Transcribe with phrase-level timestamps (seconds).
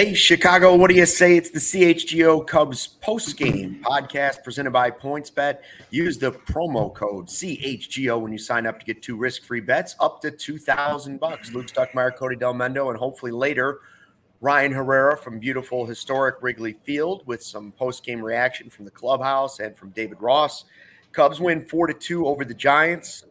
[0.00, 1.36] Hey, Chicago, what do you say?
[1.36, 5.58] It's the CHGO Cubs post-game podcast presented by PointsBet.
[5.90, 10.22] Use the promo code CHGO when you sign up to get two risk-free bets up
[10.22, 11.52] to 2000 bucks.
[11.52, 13.80] Luke Stuckmeyer, Cody Delmendo, and hopefully later
[14.40, 19.76] Ryan Herrera from beautiful historic Wrigley Field with some post-game reaction from the clubhouse and
[19.76, 20.64] from David Ross.
[21.12, 23.24] Cubs win 4 to 2 over the Giants.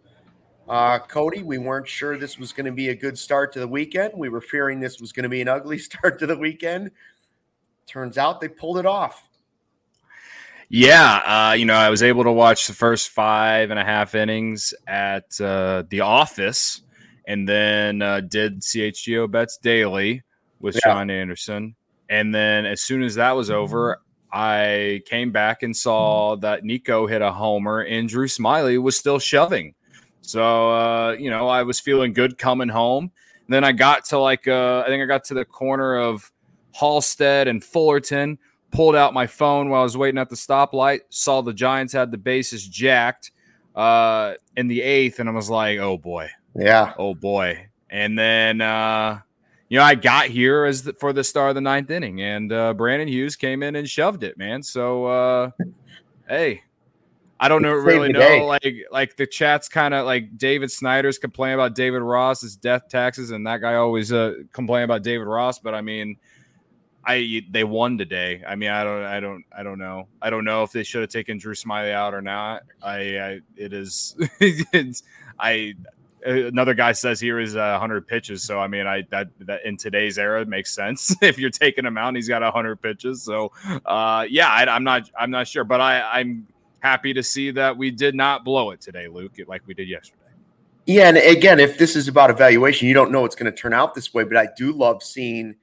[0.70, 3.67] Uh, Cody, we weren't sure this was going to be a good start to the
[3.67, 4.14] weekend.
[4.16, 6.92] We were fearing this was going to be an ugly start to the weekend.
[7.88, 9.27] Turns out they pulled it off.
[10.71, 14.14] Yeah, uh, you know, I was able to watch the first five and a half
[14.14, 16.83] innings at uh, the office,
[17.27, 20.21] and then uh, did CHGO bets daily
[20.60, 20.94] with yeah.
[20.94, 21.76] Sean Anderson.
[22.11, 24.02] And then as soon as that was over,
[24.32, 29.17] I came back and saw that Nico hit a homer, and Drew Smyly was still
[29.17, 29.73] shoving.
[30.30, 33.12] So uh, you know, I was feeling good coming home.
[33.45, 36.32] And then I got to like uh, I think I got to the corner of
[36.76, 38.38] Halsted and Fullerton.
[38.72, 41.00] Pulled out my phone while I was waiting at the stoplight.
[41.10, 43.32] Saw the Giants had the bases jacked
[43.76, 48.62] uh, in the eighth, and I was like, "Oh boy, yeah, oh boy." And then
[48.62, 49.22] uh,
[49.70, 52.54] you know, I got here as the, for the start of the ninth inning, and
[52.54, 54.62] uh, Brandon Hughes came in and shoved it, man.
[54.62, 55.52] So, uh,
[56.28, 56.62] hey,
[57.39, 58.42] I don't know really know day.
[58.42, 63.32] like like the chat's kind of like David Snyder's complaining about David Ross's death taxes,
[63.32, 65.58] and that guy always uh, complain about David Ross.
[65.58, 66.17] But I mean,
[67.05, 68.44] I they won today.
[68.48, 70.08] I mean, I don't, I don't, I don't know.
[70.22, 72.64] I don't know if they should have taken Drew Smyly out or not.
[72.83, 75.04] I, I it is, it's,
[75.39, 75.76] I.
[76.26, 79.77] Another guy says here is uh, 100 pitches, so I mean, I that that in
[79.77, 82.10] today's era makes sense if you're taking him out.
[82.10, 83.54] and He's got 100 pitches, so
[83.86, 86.45] uh, yeah, I, I'm not, I'm not sure, but I, I'm
[86.82, 90.16] happy to see that we did not blow it today, Luke, like we did yesterday.
[90.86, 93.73] Yeah, and again, if this is about evaluation, you don't know it's going to turn
[93.73, 95.56] out this way, but I do love seeing,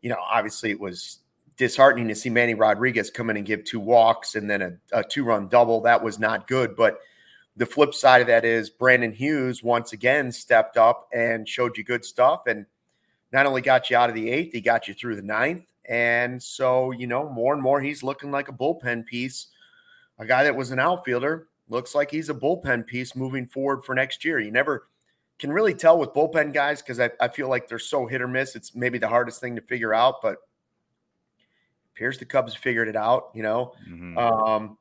[0.00, 1.18] you know, obviously it was
[1.56, 5.04] disheartening to see Manny Rodriguez come in and give two walks and then a, a
[5.04, 5.82] two run double.
[5.82, 6.74] That was not good.
[6.74, 6.98] But
[7.56, 11.84] the flip side of that is Brandon Hughes once again stepped up and showed you
[11.84, 12.64] good stuff and
[13.30, 15.66] not only got you out of the eighth, he got you through the ninth.
[15.88, 19.48] And so, you know, more and more he's looking like a bullpen piece
[20.18, 23.94] a guy that was an outfielder looks like he's a bullpen piece moving forward for
[23.94, 24.38] next year.
[24.38, 24.88] You never
[25.38, 28.28] can really tell with bullpen guys because I, I feel like they're so hit or
[28.28, 28.54] miss.
[28.54, 30.38] It's maybe the hardest thing to figure out, but
[31.94, 33.72] appears the Cubs figured it out, you know.
[33.88, 34.18] Mm-hmm.
[34.18, 34.78] Um,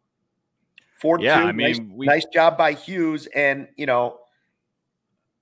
[1.00, 3.28] four yeah, two, I mean, nice, we, nice job by Hughes.
[3.36, 4.20] And, you know,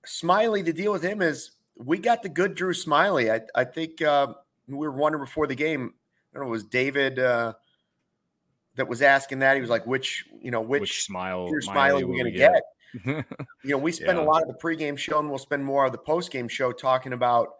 [0.06, 3.30] Smyly, the deal with him is we got the good Drew Smyly.
[3.30, 4.28] I, I think uh,
[4.68, 5.94] we were wondering before the game,
[6.32, 7.18] I don't know, it was David.
[7.18, 7.54] Uh,
[8.76, 9.56] that was asking that.
[9.56, 12.52] He was like, which, you know, which, which smile, smile are we going to get?
[12.52, 12.62] get?
[13.64, 14.24] you know, we spend yeah.
[14.24, 17.12] a lot of the pregame show and we'll spend more of the postgame show talking
[17.12, 17.54] about,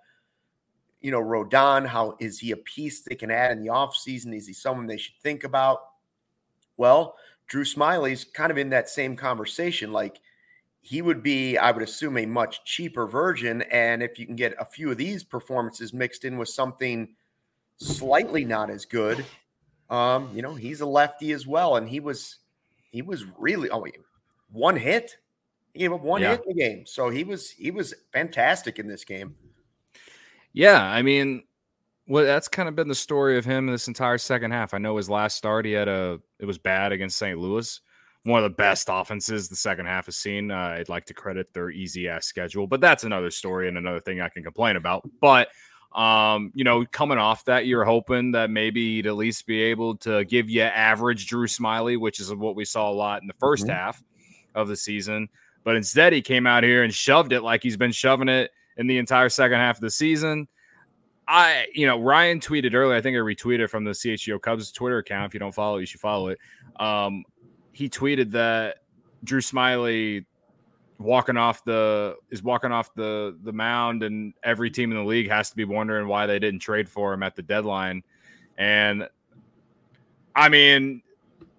[1.01, 1.87] you know, Rodon.
[1.87, 4.35] How is he a piece they can add in the offseason?
[4.35, 5.81] Is he someone they should think about?
[6.77, 7.17] Well,
[7.47, 9.93] Drew Smyly's kind of in that same conversation.
[9.93, 10.21] Like
[10.83, 13.63] he would be, I would assume, a much cheaper version.
[13.63, 17.09] And if you can get a few of these performances mixed in with something
[17.77, 19.25] slightly not as good,
[19.91, 22.39] um, you know, he's a lefty as well, and he was
[22.91, 23.87] he was really oh
[24.51, 25.17] one hit,
[25.73, 26.31] He gave up one yeah.
[26.31, 29.35] hit in the game, so he was he was fantastic in this game.
[30.53, 31.45] Yeah, I mean,
[32.07, 34.75] well, that's kind of been the story of him this entire second half.
[34.75, 37.39] I know his last start, he had a it was bad against St.
[37.39, 37.81] Louis,
[38.25, 40.51] one of the best offenses the second half has seen.
[40.51, 44.01] Uh, I'd like to credit their easy ass schedule, but that's another story and another
[44.01, 45.09] thing I can complain about.
[45.21, 45.49] But
[45.93, 49.97] um, you know, coming off that, you're hoping that maybe he'd at least be able
[49.97, 53.35] to give you average Drew Smyly, which is what we saw a lot in the
[53.35, 53.71] 1st mm-hmm.
[53.71, 54.03] half
[54.55, 55.29] of the season.
[55.65, 58.87] But instead, he came out here and shoved it like he's been shoving it in
[58.87, 60.49] the entire second half of the season.
[61.27, 62.97] I, you know, Ryan tweeted earlier.
[62.97, 65.27] I think I retweeted from the CHGO Cubs Twitter account.
[65.27, 66.39] If you don't follow, you should follow it.
[66.79, 67.25] Um,
[67.73, 68.79] he tweeted that
[69.23, 70.25] Drew Smyly
[71.01, 75.29] walking off the is walking off the the mound, and every team in the league
[75.29, 78.03] has to be wondering why they didn't trade for him at the deadline.
[78.59, 79.09] And
[80.37, 81.03] I mean,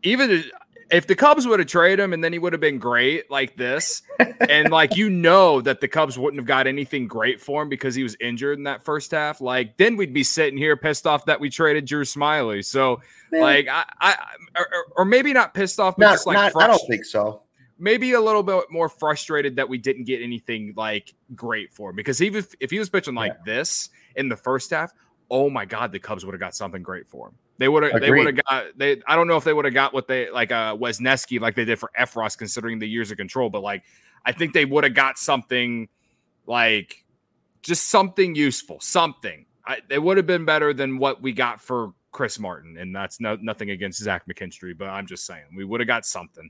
[0.04, 0.44] even
[0.92, 3.56] if the Cubs would have traded him and then he would have been great like
[3.58, 4.04] this,
[4.50, 7.96] and like you know that the Cubs wouldn't have got anything great for him because
[7.96, 11.26] he was injured in that first half, like then we'd be sitting here pissed off
[11.26, 13.02] that we traded Drew Smyly So
[13.32, 13.42] Man.
[13.42, 14.16] like I, I
[14.58, 14.68] or,
[14.98, 17.42] or, maybe not pissed off, but not, just like not, I don't think so.
[17.82, 21.96] Maybe a little bit more frustrated that we didn't get anything like great for him
[21.96, 23.54] because even if, if he was pitching like yeah.
[23.54, 24.94] this in the first half,
[25.32, 27.36] oh my god, the Cubs would have got something great for him.
[27.58, 28.02] They would have.
[28.02, 28.66] They would have got.
[28.76, 29.02] They.
[29.08, 30.52] I don't know if they would have got what they like.
[30.52, 33.52] Uh, Wesneski like they did for Effross, considering the years of control.
[33.52, 33.84] But like,
[34.26, 35.88] I think they would have got something
[36.48, 37.06] like
[37.62, 39.46] just something useful, something.
[39.66, 43.20] I, it would have been better than what we got for Chris Martin, and that's
[43.20, 46.50] no, nothing against Zach McKinstry, but I'm just saying we would have got something.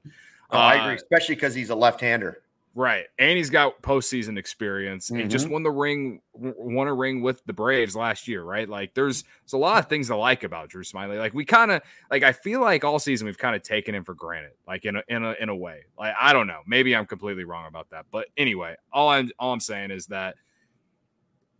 [0.51, 2.41] Oh, uh, I agree, especially because he's a left-hander.
[2.73, 3.05] Right.
[3.19, 5.21] And he's got postseason experience mm-hmm.
[5.21, 8.67] and just won the ring, won a ring with the Braves last year, right?
[8.67, 11.19] Like there's there's a lot of things to like about Drew Smyly.
[11.19, 14.05] Like we kind of like I feel like all season we've kind of taken him
[14.05, 15.83] for granted, like in a in a in a way.
[15.99, 16.61] Like I don't know.
[16.65, 18.05] Maybe I'm completely wrong about that.
[18.09, 20.35] But anyway, all I'm all I'm saying is that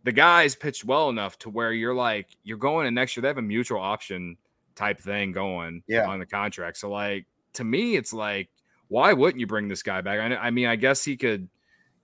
[0.04, 3.22] the guys pitched well enough to where you're like, you're going in next year.
[3.22, 4.38] They have a mutual option
[4.74, 6.08] type thing going yeah.
[6.08, 6.78] on the contract.
[6.78, 8.48] So like to me, it's like
[8.92, 10.20] why wouldn't you bring this guy back?
[10.20, 11.48] I, I mean, I guess he could,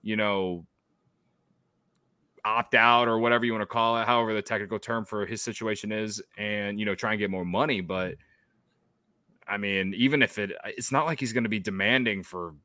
[0.01, 0.65] you know,
[2.43, 5.43] opt out or whatever you want to call it, however the technical term for his
[5.43, 7.81] situation is, and you know, try and get more money.
[7.81, 8.15] But
[9.47, 12.55] I mean, even if it, it's not like he's going to be demanding for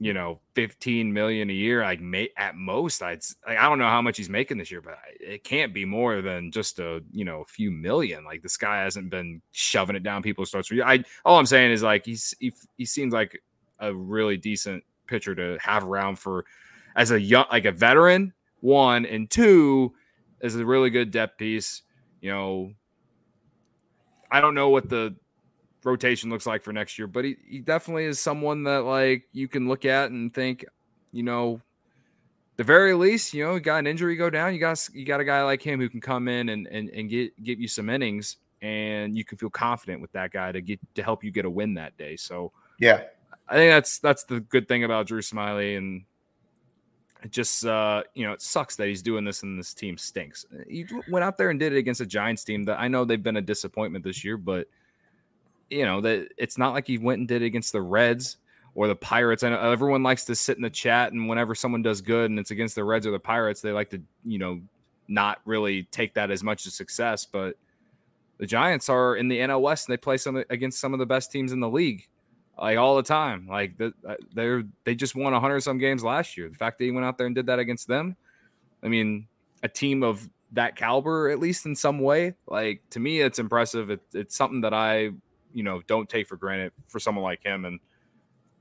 [0.00, 3.88] you know 15 million a year like may, at most i'd like, i don't know
[3.88, 7.24] how much he's making this year but it can't be more than just a you
[7.24, 8.24] know a few million.
[8.24, 11.82] Like this guy hasn't been shoving it down people's throats i all i'm saying is
[11.82, 13.42] like he's he, he seems like
[13.80, 16.44] a really decent pitcher to have around for
[16.94, 19.92] as a young like a veteran one and two
[20.40, 21.82] is a really good depth piece
[22.20, 22.72] you know.
[24.30, 25.16] I don't know what the
[25.88, 27.06] rotation looks like for next year.
[27.06, 30.64] But he, he definitely is someone that like you can look at and think,
[31.12, 31.60] you know,
[32.56, 35.20] the very least, you know, you got an injury go down, you got you got
[35.20, 37.88] a guy like him who can come in and and, and get give you some
[37.88, 41.44] innings and you can feel confident with that guy to get to help you get
[41.44, 42.16] a win that day.
[42.16, 43.02] So yeah.
[43.48, 46.04] I think that's that's the good thing about Drew Smyly, and
[47.22, 50.44] it just uh, you know it sucks that he's doing this and this team stinks.
[50.68, 53.22] He went out there and did it against a Giants team that I know they've
[53.22, 54.66] been a disappointment this year, but
[55.70, 58.36] you know that it's not like he went and did it against the Reds
[58.74, 59.42] or the Pirates.
[59.42, 62.38] I know everyone likes to sit in the chat, and whenever someone does good and
[62.38, 64.60] it's against the Reds or the Pirates, they like to you know
[65.08, 67.26] not really take that as much as success.
[67.26, 67.56] But
[68.38, 71.06] the Giants are in the NL West and they play some against some of the
[71.06, 72.08] best teams in the league,
[72.60, 73.46] like all the time.
[73.48, 76.48] Like uh, they're they just won hundred some games last year.
[76.48, 78.16] The fact that he went out there and did that against them,
[78.82, 79.26] I mean,
[79.62, 83.90] a team of that caliber, at least in some way, like to me, it's impressive.
[83.90, 85.10] It, it's something that I
[85.52, 87.64] you know don't take for granted for someone like him.
[87.64, 87.80] And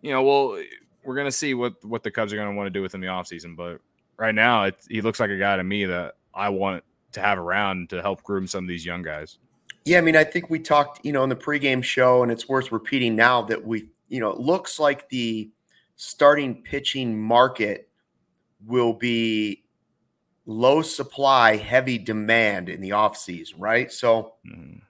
[0.01, 0.63] you know, well,
[1.03, 3.07] we're gonna see what what the Cubs are gonna want to do with him in
[3.07, 3.55] the offseason.
[3.55, 3.79] But
[4.17, 7.37] right now, it, he looks like a guy to me that I want to have
[7.37, 9.37] around to help groom some of these young guys.
[9.85, 12.49] Yeah, I mean, I think we talked, you know, in the pregame show, and it's
[12.49, 15.49] worth repeating now that we, you know, it looks like the
[15.95, 17.89] starting pitching market
[18.65, 19.63] will be
[20.45, 23.91] low supply, heavy demand in the offseason, right?
[23.91, 24.81] So mm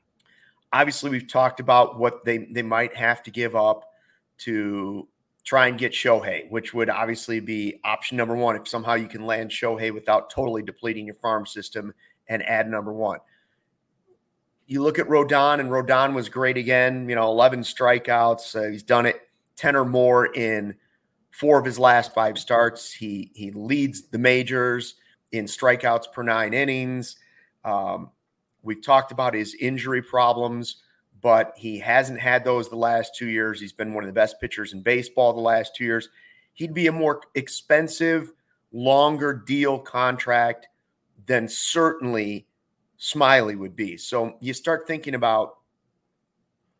[0.73, 3.83] obviously we've talked about what they they might have to give up
[4.39, 5.07] to
[5.43, 9.25] try and get Shohei, which would obviously be option number one if somehow you can
[9.25, 11.93] land Shohei without totally depleting your farm system
[12.27, 13.19] and add number one.
[14.65, 17.07] You look at Rodon, and Rodon was great again.
[17.07, 18.55] You know, 11 strikeouts.
[18.55, 19.21] Uh, he's done it
[19.55, 20.75] 10 or more in
[21.31, 22.91] four of his last five starts.
[22.91, 24.95] He he leads the majors
[25.31, 27.15] in strikeouts per nine innings.
[27.63, 28.11] Um,
[28.63, 30.77] We've talked about his injury problems,
[31.21, 33.59] but he hasn't had those the last two years.
[33.59, 36.09] He's been one of the best pitchers in baseball the last two years.
[36.57, 38.33] he'd be a more expensive,
[38.71, 40.67] longer deal contract
[41.27, 42.47] than certainly
[42.99, 43.95] Smyly would be.
[43.95, 45.57] So you start thinking about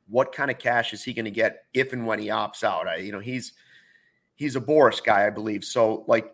[0.07, 2.88] what kind of cash is he going to get if and when he opts out?
[2.88, 3.53] I, you know, he's
[4.36, 5.63] he's a Boras guy, I believe.
[5.63, 6.34] So like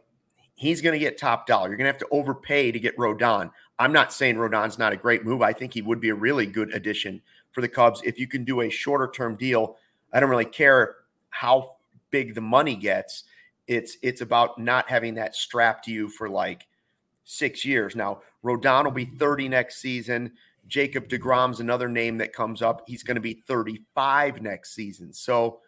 [0.55, 1.67] he's going to get top dollar.
[1.67, 3.51] You're going to have to overpay to get Rodon.
[3.79, 5.41] I'm not saying Rodon's not a great move.
[5.41, 8.43] I think he would be a really good addition for the Cubs if you can
[8.43, 9.77] do a shorter term deal.
[10.11, 10.95] I don't really care
[11.29, 11.77] how
[12.11, 13.23] big the money gets.
[13.67, 16.67] It's it's about not having that strapped to you for like
[17.23, 17.95] six years.
[17.95, 20.33] Now, Rodon will be 30 next season.
[20.67, 22.83] Jacob DeGrom's another name that comes up.
[22.87, 25.13] He's going to be 35 next season.
[25.13, 25.59] So,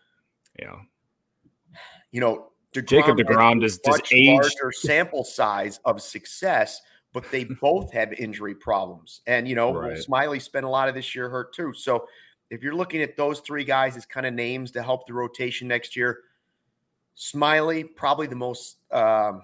[0.60, 0.76] yeah,
[2.12, 6.82] you know, DeGrom Jacob DeGrom does, does age larger sample size of success,
[7.16, 9.22] but they both have injury problems.
[9.26, 9.98] And you know, right.
[9.98, 11.74] Smyly spent a lot of this year hurt too.
[11.74, 12.08] So,
[12.52, 15.68] if you're looking at those three guys as kind of names to help the rotation
[15.68, 16.20] next year,
[17.18, 18.78] Smyly probably the most.
[18.92, 19.42] Um,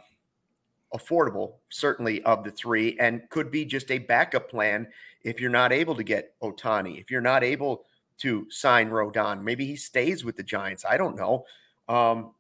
[0.94, 4.86] affordable, certainly of the three, and could be just a backup plan
[5.24, 7.86] if you're not able to get Ohtani, if you're not able
[8.18, 9.42] to sign Rodon.
[9.42, 10.84] Maybe he stays with the Giants.
[10.84, 11.46] I don't know.
[11.88, 12.34] Um,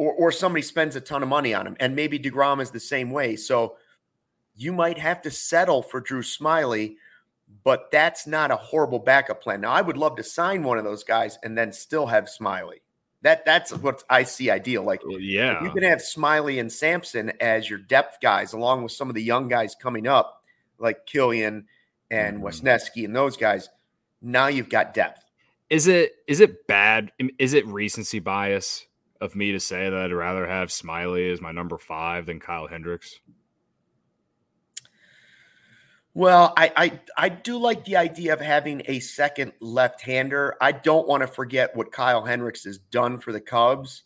[0.00, 1.76] or, or somebody spends a ton of money on him.
[1.78, 3.36] And maybe DeGrom is the same way.
[3.36, 3.76] So
[4.60, 6.96] you might have to settle for Drew Smyly,
[7.64, 9.62] but that's not a horrible backup plan.
[9.62, 12.80] Now, I would love to sign one of those guys and then still have Smyly.
[13.22, 14.82] That that's what I see ideal.
[14.82, 19.08] Like, yeah, you can have Smyly and Sampson as your depth guys, along with some
[19.08, 20.42] of the young guys coming up,
[20.78, 21.64] like Kilian
[22.10, 22.46] and mm-hmm.
[22.46, 23.68] Wesneski and those guys.
[24.22, 25.22] Now you've got depth.
[25.68, 27.12] Is it is it bad?
[27.38, 28.86] Is it recency bias
[29.20, 32.68] of me to say that I'd rather have Smyly as my number five than Kyle
[32.68, 33.20] Hendricks?
[36.12, 40.56] Well, I, I I do like the idea of having a second left-hander.
[40.60, 44.02] I don't want to forget what Kyle Hendricks has done for the Cubs.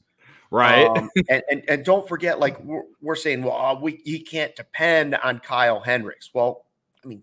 [0.51, 0.87] Right.
[0.87, 4.55] Um, and, and and don't forget, like we're, we're saying, well, uh, we he can't
[4.55, 6.31] depend on Kyle Hendricks.
[6.35, 6.67] Well,
[7.03, 7.23] I mean,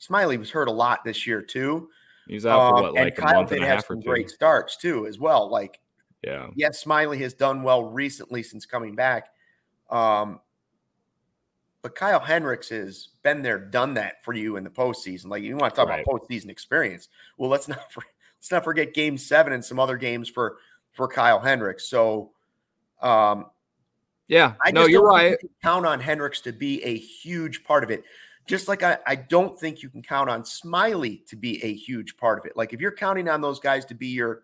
[0.00, 1.88] Smyly was hurt a lot this year too.
[2.26, 5.18] He's out for what, um, like and Kyle did have some great starts too, as
[5.18, 5.48] well.
[5.48, 5.78] Like,
[6.24, 9.28] yeah, yes, Smyly has done well recently since coming back.
[9.88, 10.40] Um,
[11.86, 15.26] but Kyle Hendricks has been there, done that for you in the postseason.
[15.26, 16.04] Like you want to talk right.
[16.04, 17.08] about postseason experience.
[17.36, 18.02] Well, let's not for,
[18.40, 20.56] let's not forget Game Seven and some other games for
[20.90, 21.88] for Kyle Hendricks.
[21.88, 22.32] So,
[23.00, 23.46] um,
[24.26, 25.38] yeah, I no, you're right.
[25.40, 28.02] You count on Hendricks to be a huge part of it.
[28.48, 32.16] Just like I, I don't think you can count on Smyly to be a huge
[32.16, 32.56] part of it.
[32.56, 34.42] Like if you're counting on those guys to be your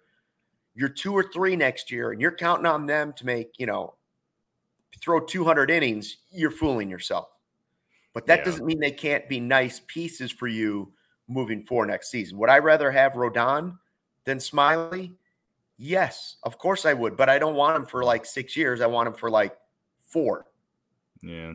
[0.77, 3.95] your two or three next year, and you're counting on them to make you know
[5.01, 7.32] throw 200 innings, you're fooling yourself.
[8.15, 8.45] But that yeah.
[8.45, 10.93] doesn't mean they can't be nice pieces for you
[11.29, 12.39] moving forward next season.
[12.39, 13.79] Would I rather have Rodon
[14.25, 15.15] than Smyly?
[15.79, 18.81] Yes, of course I would, but I don't want him for like six years.
[18.81, 19.57] I want him for like
[19.99, 20.47] four.
[21.23, 21.53] Yeah.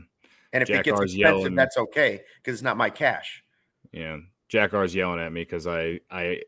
[0.54, 1.56] And if Jack it gets R's expensive, yelling.
[1.56, 3.44] that's okay because it's not my cash.
[3.92, 4.18] Yeah.
[4.50, 6.42] Jack R's yelling at me because I I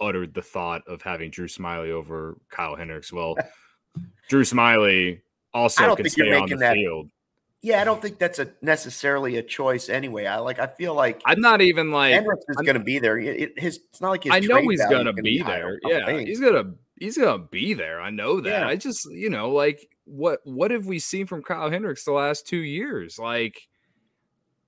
[0.00, 3.12] uttered the thought of having Drew Smyly over Kyle Hendricks.
[3.12, 3.36] Well,
[4.28, 5.20] Drew Smyly
[5.52, 7.10] also can stay on the field.
[7.64, 10.26] Yeah, I don't think that's a necessarily a choice anyway.
[10.26, 10.58] I like.
[10.58, 13.18] I feel like I'm not even like Hendricks is going to be there.
[13.18, 15.80] It, his, it's not like his I know he's going to be there.
[15.82, 18.02] Yeah, he's gonna he's gonna be there.
[18.02, 18.50] I know that.
[18.50, 18.68] Yeah.
[18.68, 22.46] I just you know like what what have we seen from Kyle Hendricks the last
[22.46, 23.18] two years?
[23.18, 23.58] Like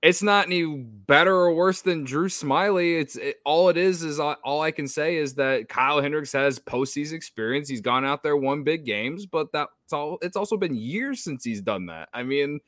[0.01, 2.99] it's not any better or worse than Drew Smyly.
[2.99, 6.57] It's it, all it is is all I can say is that Kyle Hendricks has
[6.57, 7.69] postseason experience.
[7.69, 10.17] He's gone out there, won big games, but that's all.
[10.23, 12.09] It's also been years since he's done that.
[12.11, 12.59] I mean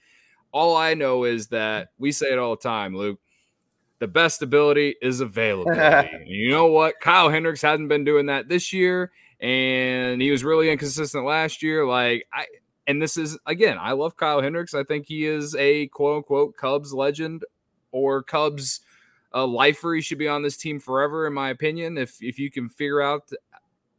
[0.52, 3.20] all I know is that we say it all the time, Luke.
[4.00, 6.10] The best ability is availability.
[6.26, 7.00] you know what?
[7.02, 11.86] Kyle Hendricks hasn't been doing that this year, and he was really inconsistent last year.
[11.86, 12.46] Like I
[12.88, 14.74] and this is again, I love Kyle Hendricks.
[14.74, 17.46] I think he is a quote unquote Cubs legend
[17.92, 18.82] or Cubs
[19.34, 19.94] uh, lifer.
[19.94, 21.98] He should be on this team forever, in my opinion.
[21.98, 23.30] If if you can figure out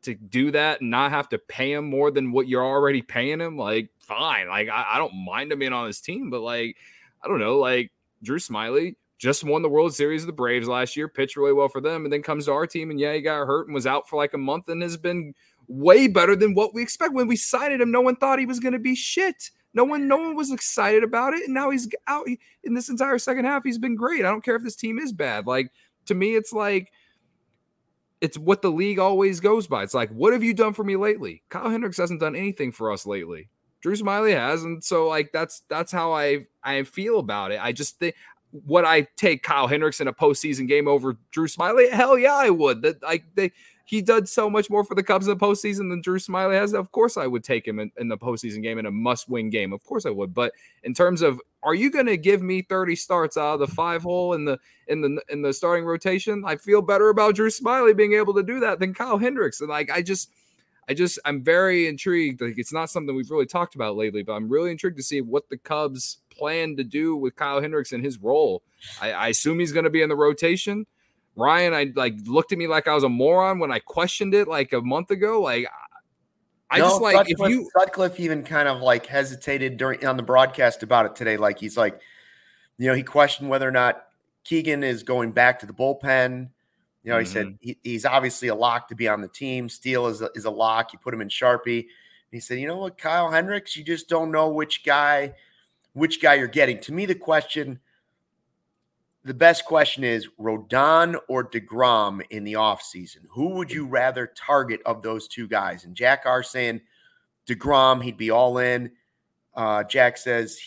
[0.02, 3.40] to do that and not have to pay him more than what you're already paying
[3.40, 4.48] him, like fine.
[4.48, 6.76] Like I, I don't mind him being on his team, but like
[7.22, 7.92] I don't know, like
[8.22, 11.68] Drew Smyly just won the World Series of the Braves last year, pitched really well
[11.68, 13.86] for them, and then comes to our team and yeah, he got hurt and was
[13.86, 15.34] out for like a month and has been
[15.68, 17.12] way better than what we expect.
[17.12, 19.50] When we signed him, no one thought he was to be shit.
[19.72, 22.26] No one, no one was excited about it, and now he's out
[22.64, 23.62] in this entire second half.
[23.62, 24.24] He's been great.
[24.24, 25.46] I don't care if this team is bad.
[25.46, 25.70] Like
[26.06, 26.90] to me, it's like
[28.20, 29.82] it's what the league always goes by.
[29.82, 31.42] It's like, what have you done for me lately?
[31.48, 33.48] Kyle Hendricks hasn't done anything for us lately.
[33.80, 37.60] Drew Smyly has, and so like that's that's how I I feel about it.
[37.62, 38.14] I just think
[38.52, 41.90] would I take Kyle Hendricks in a postseason game over Drew Smyly?
[41.90, 42.82] Hell yeah, I would.
[42.82, 43.52] That like they
[43.90, 46.74] he did so much more for the Cubs in the postseason than Drew Smyly has.
[46.74, 49.72] Of course, I would take him in, in the postseason game in a must-win game.
[49.72, 50.32] Of course, I would.
[50.32, 50.52] But
[50.84, 54.02] in terms of, are you going to give me 30 starts out of the five
[54.02, 56.42] hole in the in the in the starting rotation?
[56.46, 59.60] I feel better about Drew Smyly being able to do that than Kyle Hendricks.
[59.60, 60.30] And like, I just.
[60.88, 62.40] I just I'm very intrigued.
[62.40, 65.20] Like it's not something we've really talked about lately, but I'm really intrigued to see
[65.20, 68.64] what the Cubs plan to do with Kyle Hendricks and his role.
[69.00, 70.86] I, I assume he's going to be in the rotation.
[71.36, 74.48] Ryan, I like looked at me like I was a moron when I questioned it
[74.48, 75.40] like a month ago.
[75.40, 75.68] Like
[76.70, 80.16] I no, just like Sutcliffe, if you Sutcliffe even kind of like hesitated during on
[80.16, 81.36] the broadcast about it today.
[81.36, 82.00] Like he's like,
[82.78, 84.04] you know, he questioned whether or not
[84.44, 86.48] Keegan is going back to the bullpen.
[87.02, 87.32] You know, he mm-hmm.
[87.32, 89.68] said he, he's obviously a lock to be on the team.
[89.68, 90.92] Steele is a, is a lock.
[90.92, 91.86] You put him in Sharpie.
[92.30, 95.34] he said, you know what, Kyle Hendricks, you just don't know which guy,
[95.94, 96.78] which guy you're getting.
[96.80, 97.80] To me, the question
[99.24, 103.26] the best question is Rodon or DeGrom in the offseason.
[103.30, 105.84] Who would you rather target of those two guys?
[105.84, 106.80] And Jack R saying
[107.46, 108.92] DeGrom, he'd be all in.
[109.54, 110.58] Uh, Jack says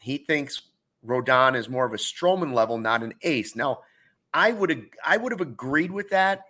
[0.00, 0.62] he thinks
[1.06, 3.56] Rodon is more of a Stroman level, not an ace.
[3.56, 3.80] Now,
[4.34, 6.44] I would I would have agreed with that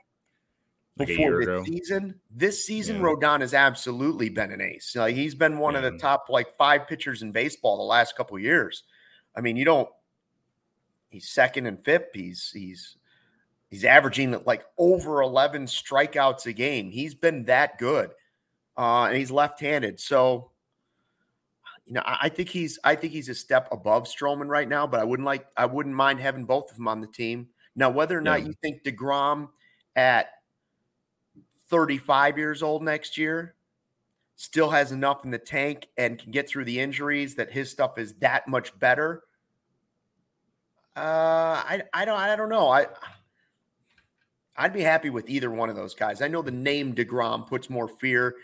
[0.97, 2.21] before the season.
[2.31, 3.03] This season, yeah.
[3.03, 4.95] Rodon has absolutely been an ace.
[4.97, 5.81] Like he's been one yeah.
[5.81, 8.83] of the top like five pitchers in baseball the last couple years.
[9.37, 9.89] I mean, you don't
[11.11, 12.15] he's second in FIP.
[12.15, 12.97] He's he's
[13.69, 16.91] he's averaging like over 11 strikeouts a game.
[16.91, 18.11] He's been that good.
[18.77, 20.01] Uh, and he's left-handed.
[20.01, 20.53] So
[21.87, 25.01] you know, I think he's I think he's a step above Stroman right now, but
[25.01, 27.49] I wouldn't like I wouldn't mind having both of them on the team.
[27.75, 28.49] Now, whether or not yeah.
[28.49, 29.49] you think DeGrom
[29.97, 30.29] at
[31.69, 33.57] 35 years old next year
[34.37, 37.99] still has enough in the tank and can get through the injuries that his stuff
[37.99, 39.25] is that much better
[40.97, 42.69] uh, I I don't I don't know.
[42.69, 42.87] I
[44.57, 46.21] I'd be happy with either one of those guys.
[46.21, 48.37] I know the name Degrom puts more fear.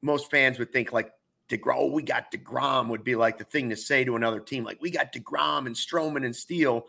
[0.00, 1.12] Most fans would think like
[1.48, 4.64] Degrom, oh, we got Degrom would be like the thing to say to another team.
[4.64, 6.86] Like we got Degrom and Stroman and Steele.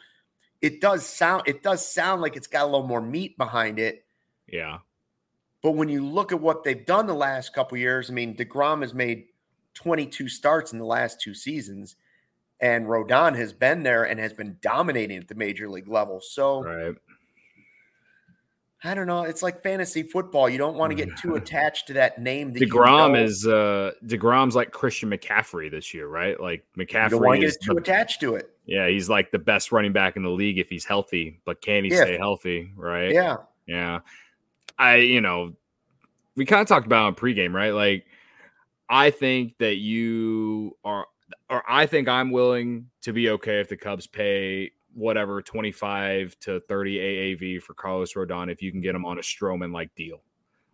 [0.61, 4.05] It does sound it does sound like it's got a little more meat behind it.
[4.47, 4.79] Yeah.
[5.61, 8.81] But when you look at what they've done the last couple years, I mean, Degrom
[8.81, 9.25] has made
[9.73, 11.95] 22 starts in the last two seasons
[12.61, 16.19] and Rodon has been there and has been dominating at the major league level.
[16.21, 16.95] So right.
[18.83, 19.23] I don't know.
[19.23, 20.49] It's like fantasy football.
[20.49, 22.53] You don't want to get too attached to that name.
[22.53, 23.23] That Degrom you know.
[23.23, 26.39] is uh Degrom's like Christian McCaffrey this year, right?
[26.39, 27.03] Like McCaffrey.
[27.03, 28.49] You don't want to get too the, attached to it.
[28.65, 31.83] Yeah, he's like the best running back in the league if he's healthy, but can
[31.83, 32.03] he yeah.
[32.03, 32.71] stay healthy?
[32.75, 33.11] Right?
[33.11, 33.37] Yeah.
[33.67, 33.99] Yeah.
[34.77, 35.53] I, you know,
[36.35, 37.71] we kind of talked about on pregame, right?
[37.71, 38.05] Like,
[38.89, 41.05] I think that you are
[41.49, 46.59] or I think I'm willing to be okay if the Cubs pay whatever 25 to
[46.61, 50.21] 30 AAV for Carlos Rodon if you can get him on a Stroman like deal.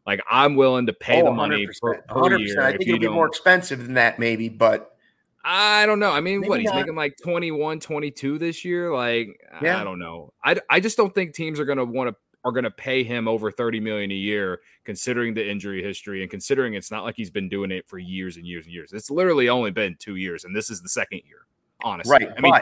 [0.06, 2.62] Like I'm willing to pay oh, the money per, per year.
[2.62, 4.96] I think it'll be more expensive than that, maybe, but
[5.44, 6.12] I don't know.
[6.12, 6.78] I mean, what he's not.
[6.78, 8.92] making like 21, 22 this year.
[8.92, 9.80] Like, yeah.
[9.80, 10.34] I don't know.
[10.44, 13.04] I, I just don't think teams are going to want to are going to pay
[13.04, 17.16] him over 30 million a year considering the injury history and considering it's not like
[17.18, 18.94] he's been doing it for years and years and years.
[18.94, 21.48] It's literally only been 2 years and this is the second year.
[21.84, 22.12] Honestly.
[22.12, 22.30] Right.
[22.38, 22.54] I mean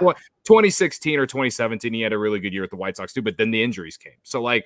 [0.46, 3.38] 2016 or 2017 he had a really good year at the White Sox too, but
[3.38, 4.14] then the injuries came.
[4.24, 4.66] So like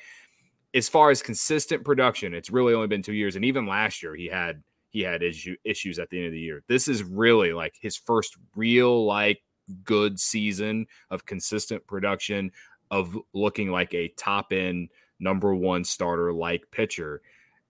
[0.75, 4.15] as far as consistent production, it's really only been 2 years and even last year
[4.15, 6.63] he had he had issue, issues at the end of the year.
[6.67, 9.41] This is really like his first real like
[9.83, 12.51] good season of consistent production
[12.89, 17.21] of looking like a top end number one starter like pitcher.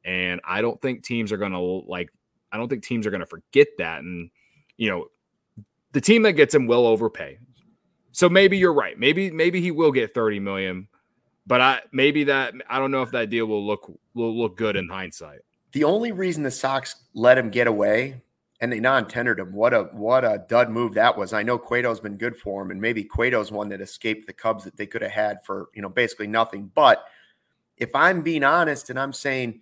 [0.04, 2.10] And I don't think teams are going to like,
[2.52, 4.00] I don't think teams are going to forget that.
[4.00, 4.30] And,
[4.78, 5.08] you know,
[5.92, 7.40] the team that gets him will overpay.
[8.12, 8.98] So maybe you're right.
[8.98, 10.88] Maybe, maybe he will get 30 million,
[11.46, 14.76] but I, maybe that, I don't know if that deal will look, will look good
[14.76, 15.40] in hindsight.
[15.74, 18.22] The only reason the Sox let him get away
[18.60, 19.54] and they non-tendered him.
[19.54, 21.34] What a what a dud move that was.
[21.34, 24.64] I know Cueto's been good for him, and maybe Cueto's one that escaped the Cubs
[24.64, 26.72] that they could have had for you know basically nothing.
[26.74, 27.06] But
[27.78, 29.62] if I'm being honest and I'm saying,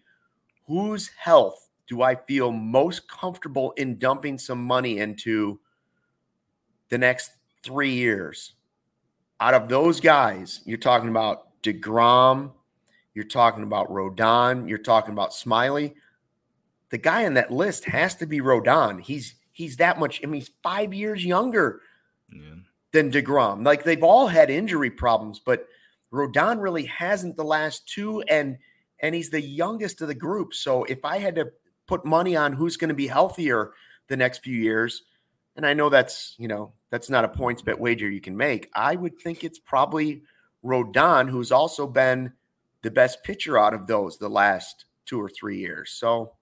[0.68, 5.60] whose health do I feel most comfortable in dumping some money into
[6.90, 7.32] the next
[7.64, 8.54] three years?
[9.40, 12.52] Out of those guys, you're talking about DeGrom,
[13.14, 15.94] you're talking about Rodon, you're talking about Smyly.
[16.90, 19.02] The guy on that list has to be Rodon.
[19.02, 20.22] He's he's that much.
[20.24, 21.82] I mean, he's five years younger
[22.32, 22.56] yeah.
[22.92, 23.66] than DeGrom.
[23.66, 25.68] Like they've all had injury problems, but
[26.16, 28.58] Rodon really hasn't the last two, and
[29.00, 30.54] and he's the youngest of the group.
[30.54, 31.52] So if I had to
[31.88, 33.74] put money on who's going to be healthier
[34.08, 35.04] the next few years,
[35.56, 38.70] and I know that's you know that's not a points bet wager you can make,
[38.74, 40.24] I would think it's probably
[40.64, 42.34] Rodon, who's also been
[42.82, 45.92] the best pitcher out of those the last two or three years.
[45.92, 46.34] So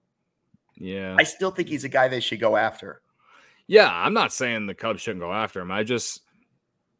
[0.76, 3.00] yeah, I still think he's a guy they should go after.
[3.66, 5.70] Yeah, I'm not saying the Cubs shouldn't go after him.
[5.70, 6.20] I just,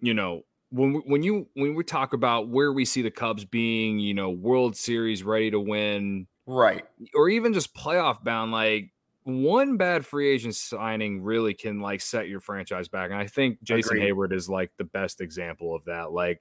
[0.00, 3.44] you know, when we, when you when we talk about where we see the Cubs
[3.44, 6.84] being, you know, World Series ready to win, right,
[7.14, 8.90] or even just playoff bound, like
[9.22, 13.10] one bad free agent signing really can like set your franchise back.
[13.10, 14.12] And I think Jason Agreed.
[14.12, 16.10] Heyward is like the best example of that.
[16.10, 16.40] Like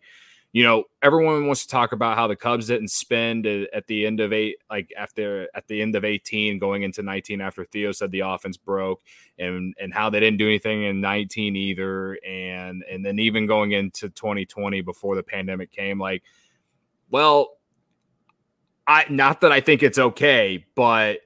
[0.53, 4.19] you know, everyone wants to talk about how the Cubs didn't spend at the end
[4.19, 8.11] of eight, like after at the end of 18, going into 19 after Theo said
[8.11, 9.01] the offense broke,
[9.39, 13.71] and and how they didn't do anything in 19 either, and and then even going
[13.71, 16.21] into 2020 before the pandemic came, like,
[17.09, 17.57] well,
[18.85, 21.21] I not that I think it's okay, but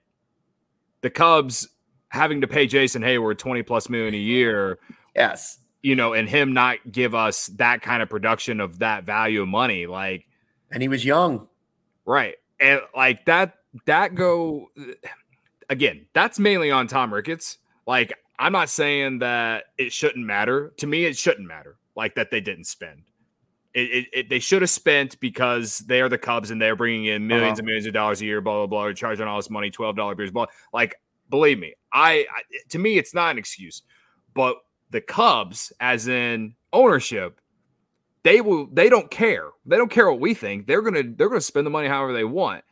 [1.02, 1.68] the Cubs
[2.08, 4.80] having to pay Jason Heyward 20 plus million a year,
[5.14, 9.42] yes, you know, and him not give us that kind of production of that value
[9.42, 10.26] of money, like,
[10.72, 11.48] and he was young,
[12.06, 12.36] right?
[12.60, 14.70] And like that, that go
[15.70, 16.08] again.
[16.14, 17.58] That's mainly on Tom Ricketts.
[17.86, 20.74] Like, I'm not saying that it shouldn't matter.
[20.78, 21.78] To me, it shouldn't matter.
[21.96, 23.04] Like that they didn't spend.
[23.74, 27.06] It, it, it, they should have spent because they are the Cubs and they're bringing
[27.06, 27.56] in 1000000s uh-huh.
[27.58, 30.16] and millions of dollars a year, blah blah blah, charging all this money, twelve dollar
[30.16, 30.46] beers, blah.
[30.74, 30.96] Like,
[31.30, 33.84] believe me, I, I to me, it's not an excuse.
[34.34, 34.58] But
[34.90, 37.40] the Cubs, as in ownership,
[38.24, 39.50] they will they don't care.
[39.66, 40.68] They don't care what we think.
[40.68, 42.64] They're gonna they're gonna spend the money however they want.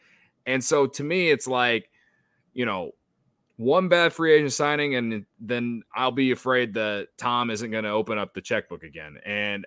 [0.45, 1.89] And so to me, it's like,
[2.54, 2.91] you know,
[3.58, 8.17] one bad free agent signing, and then I'll be afraid that Tom isn't to open
[8.17, 9.17] up the checkbook again.
[9.25, 9.65] And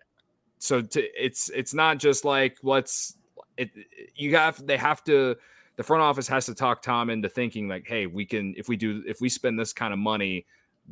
[0.58, 3.16] so to, it's it's not just like let's
[3.56, 3.70] it.
[4.14, 5.36] You have they have to.
[5.76, 8.76] The front office has to talk Tom into thinking like, hey, we can if we
[8.76, 10.44] do if we spend this kind of money,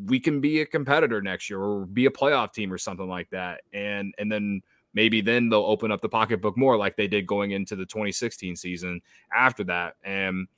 [0.04, 3.30] we can be a competitor next year or be a playoff team or something like
[3.30, 3.62] that.
[3.72, 4.62] And and then
[4.94, 8.56] maybe then they'll open up the pocketbook more like they did going into the 2016
[8.56, 9.00] season
[9.34, 9.94] after that.
[10.04, 10.48] And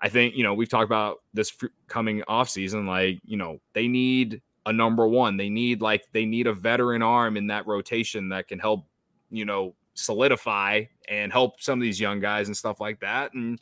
[0.00, 1.52] I think, you know, we've talked about this
[1.88, 5.36] coming off season like, you know, they need a number one.
[5.36, 8.86] They need like they need a veteran arm in that rotation that can help,
[9.30, 13.32] you know, solidify and help some of these young guys and stuff like that.
[13.34, 13.58] And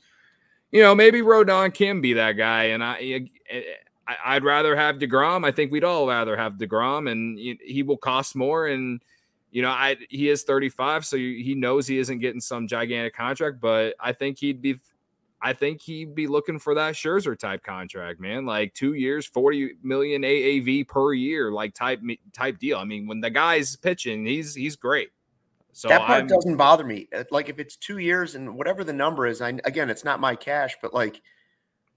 [0.73, 2.65] you know, maybe Rodon can be that guy.
[2.65, 3.62] And I, eh, eh,
[4.07, 5.45] I, would rather have Degrom.
[5.47, 8.66] I think we'd all rather have Degrom, and he will cost more.
[8.66, 9.03] And
[9.51, 13.61] you know, I he is 35, so he knows he isn't getting some gigantic contract.
[13.61, 14.79] But I think he'd be,
[15.42, 18.47] I think he'd be looking for that Scherzer type contract, man.
[18.47, 22.01] Like two years, 40 million AAV per year, like type
[22.33, 22.79] type deal.
[22.79, 25.11] I mean, when the guy's pitching, he's he's great.
[25.73, 27.09] So that part I'm, doesn't bother me.
[27.31, 30.35] Like if it's two years and whatever the number is, I again, it's not my
[30.35, 31.21] cash, but like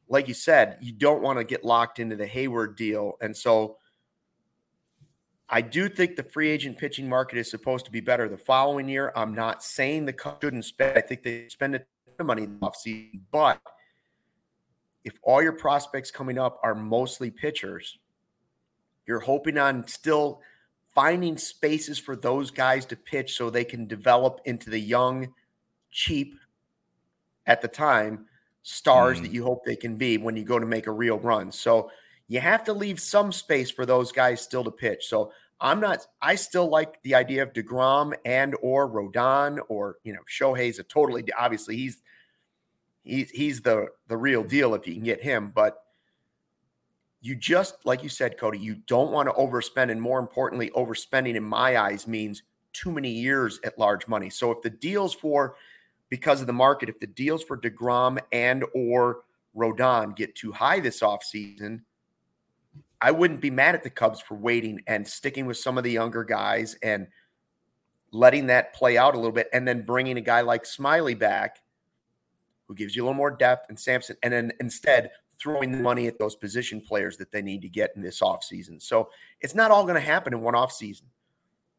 [0.10, 3.14] like you said, you don't want to get locked into the Heyward deal.
[3.22, 3.78] And so
[5.48, 8.90] I do think the free agent pitching market is supposed to be better the following
[8.90, 9.14] year.
[9.16, 10.98] I'm not saying the Cubs shouldn't spend.
[10.98, 11.88] I think they spend a ton
[12.20, 13.22] of money in the offseason.
[13.32, 13.62] But
[15.04, 18.00] if all your prospects coming up are mostly pitchers,
[19.06, 20.42] you're hoping on still
[20.96, 25.34] finding spaces for those guys to pitch so they can develop into the young,
[25.92, 26.36] cheap
[27.46, 28.26] at the time
[28.64, 29.24] stars mm.
[29.24, 31.52] that you hope they can be when you go to make a real run.
[31.52, 31.92] So
[32.28, 35.08] you have to leave some space for those guys still to pitch.
[35.08, 36.06] So I'm not.
[36.22, 40.84] I still like the idea of Degrom and or Rodon or you know Shohei's a
[40.84, 42.02] totally obviously he's
[43.04, 45.52] he's he's the the real deal if you can get him.
[45.54, 45.84] But
[47.22, 51.36] you just like you said, Cody, you don't want to overspend, and more importantly, overspending
[51.36, 54.30] in my eyes means too many years at large money.
[54.30, 55.56] So if the deal's for
[56.10, 56.90] because of the market.
[56.90, 59.22] If the deals for DeGrom and or
[59.56, 61.82] Rodon get too high this offseason,
[63.02, 65.92] I wouldn't be mad at the Cubs for waiting and sticking with some of the
[65.92, 67.08] younger guys and
[68.12, 71.60] letting that play out a little bit and then bringing a guy like Smyly back
[72.68, 76.08] who gives you a little more depth and Sampson and then instead throwing the money
[76.08, 78.82] at those position players that they need to get in this offseason.
[78.82, 81.04] So it's not all going to happen in one offseason.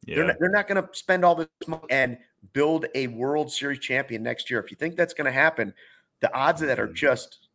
[0.06, 0.16] Yeah.
[0.16, 2.18] They're not, they're not going to spend all this money and
[2.52, 4.60] build a World Series champion next year.
[4.60, 5.74] If you think that's going to happen,
[6.20, 6.94] the odds of that are mm.
[6.94, 7.48] just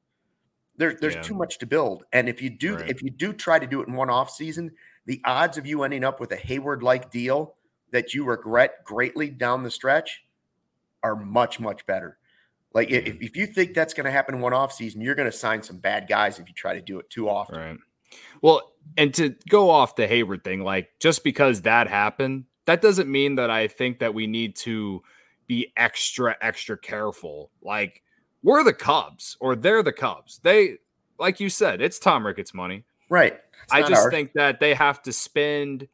[0.77, 1.21] there, there's yeah.
[1.21, 2.05] too much to build.
[2.13, 2.89] And if you do right.
[2.89, 4.71] if you do try to do it in one off season,
[5.05, 7.55] the odds of you ending up with a Heyward like deal
[7.91, 10.23] that you regret greatly down the stretch
[11.03, 12.17] are much much better.
[12.73, 13.21] Like if, mm.
[13.21, 15.63] if you think that's going to happen in one off season, you're going to sign
[15.63, 17.58] some bad guys if you try to do it too often.
[17.58, 17.77] Right.
[18.41, 23.10] Well, and to go off the Heyward thing, like just because that happened, that doesn't
[23.10, 25.01] mean that I think that we need to
[25.47, 27.51] be extra, extra careful.
[27.62, 28.01] Like
[28.43, 30.39] we're the Cubs or they're the Cubs.
[30.43, 30.78] They,
[31.19, 32.84] like you said, it's Tom Ricketts' money.
[33.10, 33.39] Right.
[33.63, 35.88] It's I just think that they have to spend,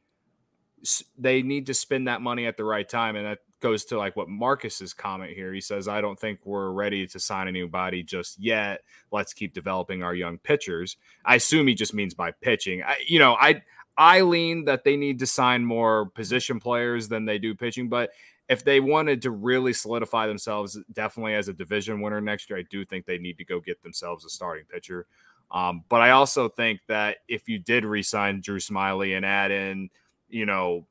[1.18, 3.16] they need to spend that money at the right time.
[3.16, 5.54] And that goes to like what Marcus's comment here.
[5.54, 8.82] He says, I don't think we're ready to sign anybody just yet.
[9.12, 10.97] Let's keep developing our young pitchers.
[11.24, 12.84] I assume he just means by pitching.
[12.84, 13.62] I, you know, I
[13.97, 18.12] I lean that they need to sign more position players than they do pitching, but
[18.50, 22.63] if they wanted to really solidify themselves definitely as a division winner next year, I
[22.69, 25.06] do think they need to go get themselves a starting pitcher.
[25.52, 29.89] Um, but I also think that if you did resign Drew Smyly and add in,
[30.30, 30.86] you know,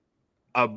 [0.54, 0.70] a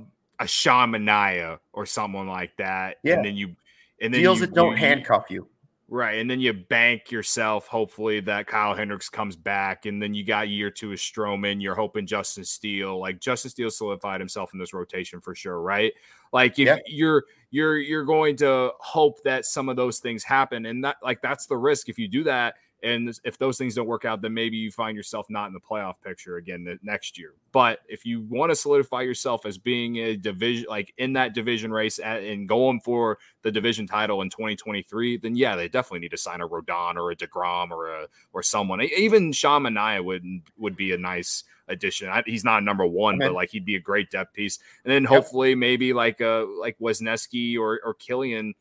[0.44, 3.16] a Sean Manaea or someone like that, yeah.
[3.16, 3.56] and then you
[4.02, 5.48] and then deals you, that don't you, handcuff you.
[5.88, 6.18] Right.
[6.18, 9.86] And then you bank yourself, hopefully, that Kyle Hendricks comes back.
[9.86, 11.62] And then you got year two of Stroman.
[11.62, 15.94] You're hoping Justin Steele, like Justin Steele solidified himself in this rotation for sure, right?
[16.32, 20.66] Like if you're you're you're going to hope that some of those things happen.
[20.66, 21.90] And that like that's the risk.
[21.90, 24.98] If you do that, and if those things don't work out, then maybe you find
[24.98, 27.34] yourself not in the playoff picture again next year.
[27.54, 31.72] But if you want to solidify yourself as being a division, like in that division
[31.72, 36.12] race at, and going for the division title in 2023, then yeah, they definitely need
[36.12, 38.82] to sign a Rodon or a Degrom or a or someone.
[38.82, 40.26] Even Sean Manaea would
[40.58, 42.10] would be a nice addition.
[42.10, 44.60] I, he's not number one, but like he'd be a great depth piece.
[44.84, 45.58] And then hopefully yep.
[45.58, 48.54] maybe like a like Wesneski or or Kilian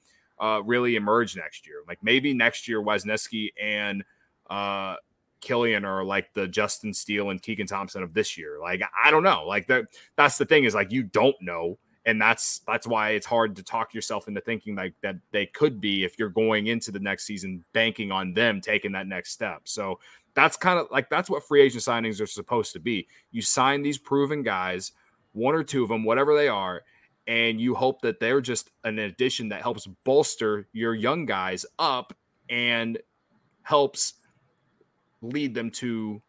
[0.43, 1.83] uh, really emerge next year.
[1.87, 4.03] Like maybe next year, Wesneski and
[4.51, 4.97] uh,
[5.41, 8.59] Kilian are like the Justin Steele and Keegan Thompson of this year.
[8.61, 9.45] Like I don't know.
[9.47, 9.85] Like that
[10.17, 11.79] that's the thing is like you don't know.
[12.05, 15.81] And that's that's why it's hard to talk yourself into thinking like that they could
[15.81, 19.63] be if you're going into the next season banking on them taking that next step.
[19.65, 20.01] So
[20.35, 23.07] that's kind of like that's what free agent signings are supposed to be.
[23.31, 24.91] You sign these proven guys,
[25.33, 26.83] one or two of them, whatever they are,
[27.27, 32.15] and you hope that they're just an addition that helps bolster your young guys up
[32.49, 32.99] and
[33.63, 34.15] helps
[35.23, 36.21] lead them to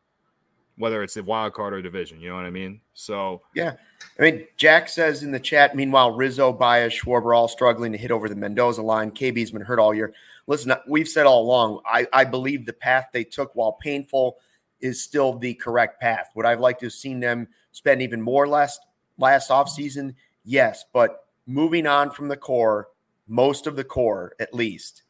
[0.77, 2.19] whether it's the wild card or division.
[2.19, 2.81] You know what I mean?
[2.93, 3.73] So yeah,
[4.19, 5.75] I mean Jack says in the chat.
[5.75, 9.11] Meanwhile, Rizzo, Baez, Schwarber all struggling to hit over the Mendoza line.
[9.11, 10.13] KB's been hurt all year.
[10.47, 11.81] Listen, we've said all along.
[11.85, 14.37] I, I believe the path they took, while painful,
[14.81, 16.31] is still the correct path.
[16.35, 18.81] Would I like to have seen them spend even more last
[19.17, 20.15] last offseason?
[20.43, 22.89] Yes, but moving on from the core,
[23.27, 25.03] most of the core at least,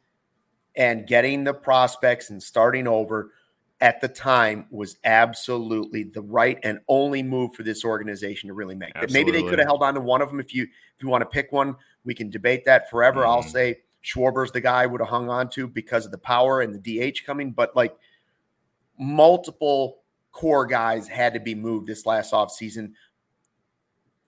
[0.75, 3.31] and getting the prospects and starting over
[3.81, 8.75] at the time was absolutely the right and only move for this organization to really
[8.75, 8.93] make.
[8.95, 9.31] Absolutely.
[9.31, 10.39] Maybe they could have held on to one of them.
[10.39, 13.23] If you if you want to pick one, we can debate that forever.
[13.23, 13.27] Mm.
[13.27, 13.49] I'll mm-hmm.
[13.49, 16.73] say Schwarber's the guy I would have hung on to because of the power and
[16.73, 17.95] the DH coming, but like
[18.97, 19.99] multiple
[20.31, 22.93] core guys had to be moved this last offseason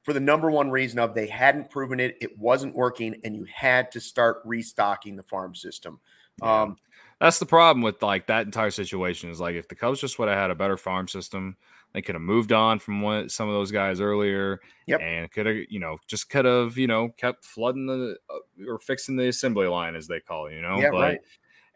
[0.06, 3.44] for the number one reason of they hadn't proven it, it wasn't working, and you
[3.52, 6.00] had to start restocking the farm system.
[6.44, 6.62] Yeah.
[6.62, 6.78] Um,
[7.20, 9.32] That's the problem with like that entire situation.
[9.32, 11.58] Is like if the Cubs just would have had a better farm system,
[11.94, 15.02] they could have moved on from what some of those guys earlier, yep.
[15.02, 18.78] and could have you know just could have you know kept flooding the uh, or
[18.78, 20.78] fixing the assembly line as they call it, you know.
[20.80, 21.20] Yeah, but, right.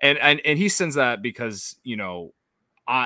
[0.03, 2.35] And and and he sends that because you know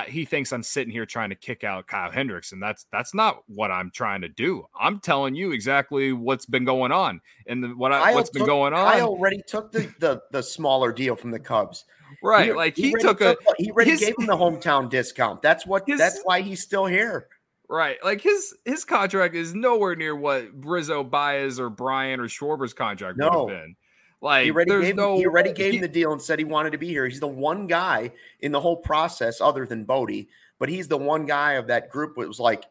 [0.06, 3.42] He thinks I'm sitting here trying to kick out Kyle Hendricks, and that's that's not
[3.46, 4.64] what I'm trying to do.
[4.78, 8.46] I'm telling you exactly what's been going on and the, what I, what's took, been
[8.46, 8.86] going on.
[8.86, 11.84] I already took the, the the smaller deal from the Cubs,
[12.22, 12.46] right?
[12.46, 15.42] He, like he, he took a he already his, gave him the hometown discount.
[15.42, 17.28] That's what his, that's why he's still here.
[17.68, 22.74] Right, like his his contract is nowhere near what Rizzo, Baez, or Bryant or Schwarber's
[22.74, 23.44] contract no.
[23.44, 23.76] would have been.
[24.24, 26.70] Like he already gave no, he already gave him the deal and said he wanted
[26.70, 27.06] to be here.
[27.06, 28.10] He's the one guy
[28.40, 30.24] in the whole process, other than Bote,
[30.58, 32.64] but he's the one guy of that group that was like,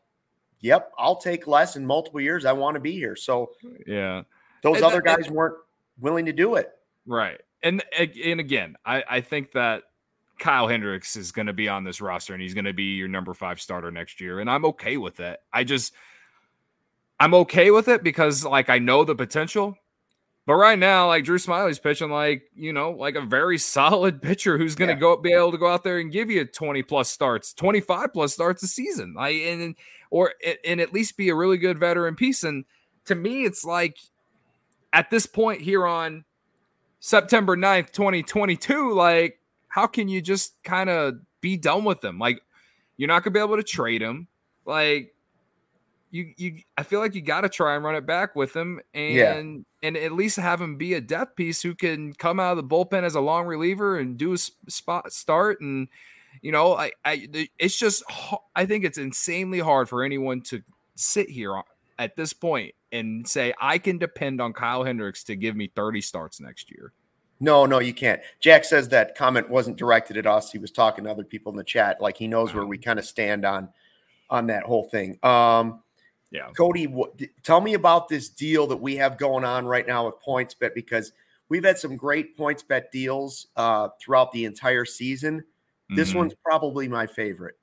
[0.61, 2.43] "Yep, I'll take less in multiple years.
[2.43, 3.51] I want to be here." So
[3.85, 4.23] yeah,
[4.63, 5.57] those and other guys and, weren't
[5.99, 6.71] willing to do it.
[7.05, 9.83] Right, and and again, I I think that
[10.39, 13.07] Kyle Hendricks is going to be on this roster and he's going to be your
[13.07, 15.39] number five starter next year, and I'm okay with it.
[15.53, 15.93] I just
[17.19, 19.77] I'm okay with it because like I know the potential
[20.45, 24.57] but right now, like Drew Smyly's pitching like, you know, like a very solid pitcher
[24.57, 24.99] who's going to yeah.
[24.99, 28.33] go be able to go out there and give you 20 plus starts, 25 plus
[28.33, 29.13] starts a season.
[29.13, 29.75] Like and
[30.09, 30.33] or
[30.65, 32.43] and at least be a really good veteran piece.
[32.43, 32.65] And
[33.05, 33.97] to me, it's like
[34.91, 36.25] at this point here on
[36.99, 42.19] September 9th, 2022, like how can you just kind of be done with them?
[42.19, 42.41] Like
[42.97, 44.27] you're not gonna be able to trade him.
[44.65, 45.15] Like
[46.13, 48.79] you you I feel like you got to try and run it back with him
[48.93, 49.33] and yeah.
[49.81, 52.63] and at least have him be a depth piece who can come out of the
[52.63, 55.87] bullpen as a long reliever and do a spot start and
[56.43, 58.03] you know I I it's just
[58.55, 60.61] I think it's insanely hard for anyone to
[60.95, 61.59] sit here
[61.97, 65.99] at this point and say I can depend on Kyle Hendricks to give me 30
[66.01, 66.93] starts next year.
[67.39, 68.21] No, no, you can't.
[68.39, 70.51] Jack says that comment wasn't directed at us.
[70.51, 71.99] He was talking to other people in the chat.
[71.99, 73.69] Like he knows where we kind of stand on
[74.29, 75.17] on that whole thing.
[75.23, 75.82] Um,
[76.33, 76.49] Yeah.
[76.57, 80.15] Cody, what, tell me about this deal that we have going on right now with
[80.27, 81.13] PointsBet because
[81.47, 85.45] we've had some great PointsBet deals uh, throughout the entire season.
[85.95, 86.15] This Mhm.
[86.15, 87.55] one's probably my favorite.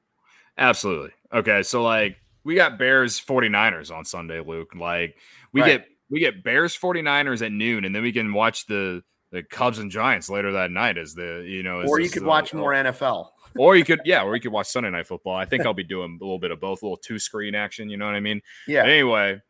[0.56, 1.10] Absolutely.
[1.32, 1.62] Okay.
[1.64, 4.70] So like we got Bears 49ers on Sunday, Luke.
[4.74, 5.16] Like
[5.52, 5.78] we Right.
[5.80, 9.02] get we get Bears 49ers at noon, and then we can watch the
[9.32, 12.24] the Cubs and Giants later that night as the you know as Or you could
[12.24, 13.30] watch more NFL.
[13.56, 15.34] Or you could yeah, or you could watch Sunday night football.
[15.34, 17.88] I think I'll be doing a little bit of both, a little two screen action,
[17.90, 18.40] you know what I mean?
[18.66, 18.82] Yeah.
[18.82, 19.40] But anyway,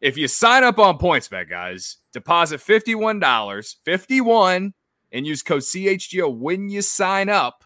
[0.00, 4.74] if you sign up on PointsBet, guys, deposit $51, 51
[5.12, 7.64] and use code CHGO when you sign up,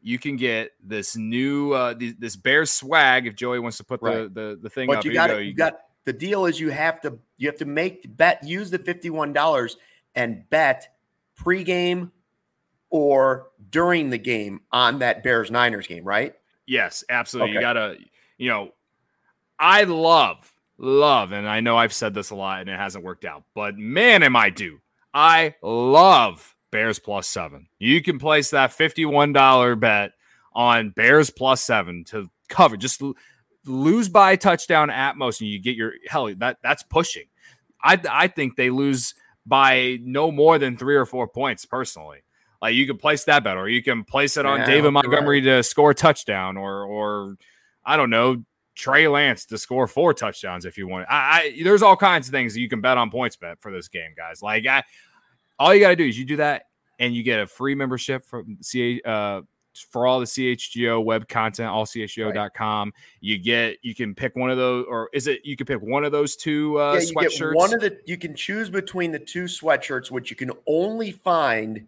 [0.00, 4.00] you can get this new uh th- this Bears swag if Joey wants to put
[4.00, 4.34] the Right.
[4.34, 5.04] the, the thing But up.
[5.04, 5.38] you got go.
[5.38, 8.78] you got the deal is you have to you have to make bet use the
[8.78, 9.76] fifty one dollars
[10.14, 10.88] and bet
[11.38, 12.10] pregame
[12.90, 16.34] or during the game on that Bears Niners game, right?
[16.66, 17.54] Yes, absolutely.
[17.54, 17.96] You gotta,
[18.36, 18.72] you know,
[19.58, 23.24] I love, love, and I know I've said this a lot and it hasn't worked
[23.24, 24.80] out, but man, am I due.
[25.12, 27.68] I love Bears plus seven.
[27.78, 30.12] You can place that $51 bet
[30.52, 32.76] on Bears plus seven to cover.
[32.76, 33.02] Just
[33.64, 37.26] lose by touchdown at most, and you get your hell, that that's pushing.
[37.82, 39.14] I I think they lose
[39.46, 42.18] by no more than three or four points personally.
[42.60, 45.40] Like you can place that bet, or you can place it on Yeah, David Montgomery
[45.42, 47.36] to score a touchdown, or or
[47.84, 48.42] I don't know
[48.74, 51.06] Trey Lance to score four touchdowns if you want.
[51.10, 54.10] I, I there's all kinds of things you can bet on PointsBet for this game,
[54.16, 54.42] guys.
[54.42, 54.82] Like I,
[55.58, 56.64] all you got to do is you do that,
[56.98, 59.00] and you get a free membership from CA.
[59.04, 59.40] Uh,
[59.90, 62.92] for all the CHGO web content, allchgo.com.
[63.20, 66.04] You get you can pick one of those, or is it you can pick one
[66.04, 67.52] of those two uh, yeah, you sweatshirts?
[67.52, 71.12] get one of the you can choose between the two sweatshirts, which you can only
[71.12, 71.86] find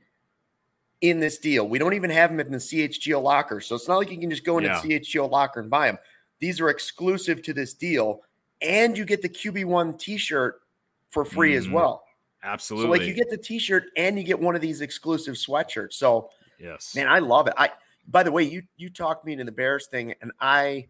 [1.01, 1.67] in this deal.
[1.69, 3.61] We don't even have them in the CHGO locker.
[3.61, 4.81] So it's not like you can just go into Yeah.
[4.81, 5.99] the CHGO locker and buy them.
[6.41, 8.23] These are exclusive to this deal.
[8.61, 10.61] And you get the QB1 t-shirt
[11.09, 11.73] for free as Mhm.
[11.73, 12.05] well.
[12.43, 12.87] Absolutely.
[12.87, 15.95] So like you get the t-shirt and you get one of these exclusive sweatshirts.
[15.95, 16.95] So yes.
[16.95, 17.55] man, I love it.
[17.57, 17.71] I
[18.09, 20.89] by the way, you you talked me into the Bears thing, and I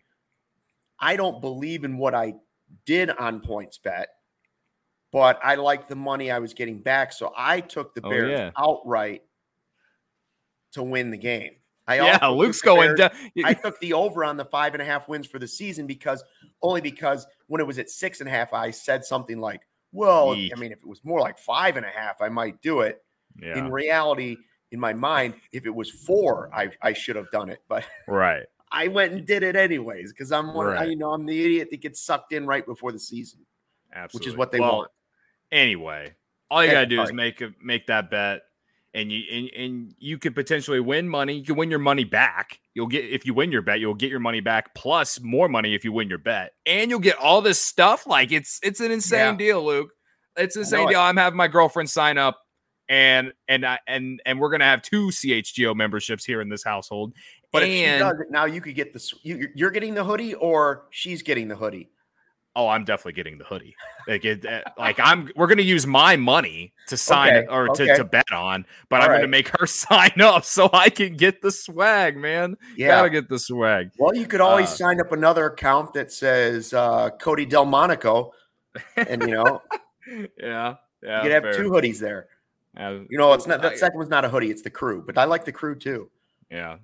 [0.98, 2.34] I don't believe in what I
[2.84, 4.06] did on PointsBet,
[5.12, 7.12] but I like the money I was getting back.
[7.12, 8.50] So I took the Oh, Bears yeah.
[8.56, 9.22] outright
[10.72, 11.52] to win the game.
[11.86, 13.10] I yeah, also Luke's took the going down.
[13.44, 16.22] I took the over on the five and a half wins for the season because
[16.62, 20.34] only because when it was at six and a half, I said something like, Well,
[20.34, 20.52] Yeek.
[20.54, 23.02] I mean, if it was more like five and a half, I might do it.
[23.42, 23.58] yeah.
[23.58, 24.36] In reality,
[24.70, 27.58] in my mind, if it was four, I, I should have done it.
[27.68, 28.44] But right.
[28.70, 30.88] I went and did it anyways because I'm one, Right.
[30.88, 33.40] you know, I'm the idiot that gets sucked in right before the season.
[33.92, 34.18] Absolutely.
[34.28, 34.90] Which is what they Well, want.
[35.50, 36.14] Anyway,
[36.48, 38.42] all you gotta do is make a, make that bet,
[38.94, 41.34] and you and, and you could potentially win money.
[41.34, 42.58] You can win your money back.
[42.74, 45.74] You'll get if you win your bet, you'll get your money back plus more money
[45.74, 48.06] if you win your bet, and you'll get all this stuff.
[48.06, 49.36] Like it's it's an insane Yeah.
[49.36, 49.90] deal, Luke.
[50.36, 50.92] It's an insane know it.
[50.92, 51.00] deal.
[51.00, 52.38] I'm having my girlfriend sign up.
[52.88, 57.12] And and I and and we're gonna have two CHGO memberships here in this household.
[57.52, 59.14] But and if she does it, now you could get this.
[59.22, 61.90] You, you're getting the hoodie, or she's getting the hoodie.
[62.56, 63.76] Oh, I'm definitely getting the hoodie.
[64.08, 65.30] Like, it, uh, like I'm.
[65.36, 67.94] We're gonna use my money to sign Okay, or to, okay.
[67.96, 71.42] to bet on, but All I'm gonna make her sign up so I can get
[71.42, 72.56] the swag, man.
[72.76, 72.88] Yeah.
[72.88, 73.92] Gotta get the swag.
[73.98, 78.32] Well, you could always Uh, sign up another account that says uh, Cody Delmonico,
[78.96, 79.62] and you know
[80.38, 81.16] Yeah, yeah.
[81.18, 81.52] you could have fair.
[81.52, 82.26] two hoodies there.
[82.76, 85.04] Uh, You know, it's not that second one's not a hoodie; it's the crew.
[85.06, 86.10] But I like the crew too.
[86.50, 86.78] Yeah.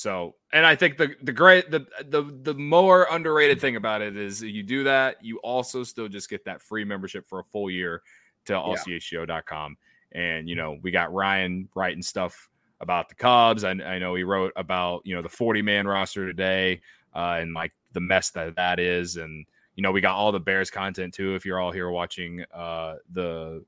[0.00, 4.16] So, and I think the the great the the the more underrated thing about it
[4.16, 7.70] is you do that, you also still just get that free membership for a full
[7.70, 8.00] year
[8.46, 9.76] to allchgo.com.
[10.12, 12.48] And you know, we got Ryan writing stuff
[12.80, 13.62] about the Cubs.
[13.62, 16.80] I, I know he wrote about you know the 40 man roster today
[17.14, 19.44] uh, and like the mess that that is, and
[19.76, 21.34] you know we got all the Bears content too.
[21.34, 23.62] If you're all here watching uh, the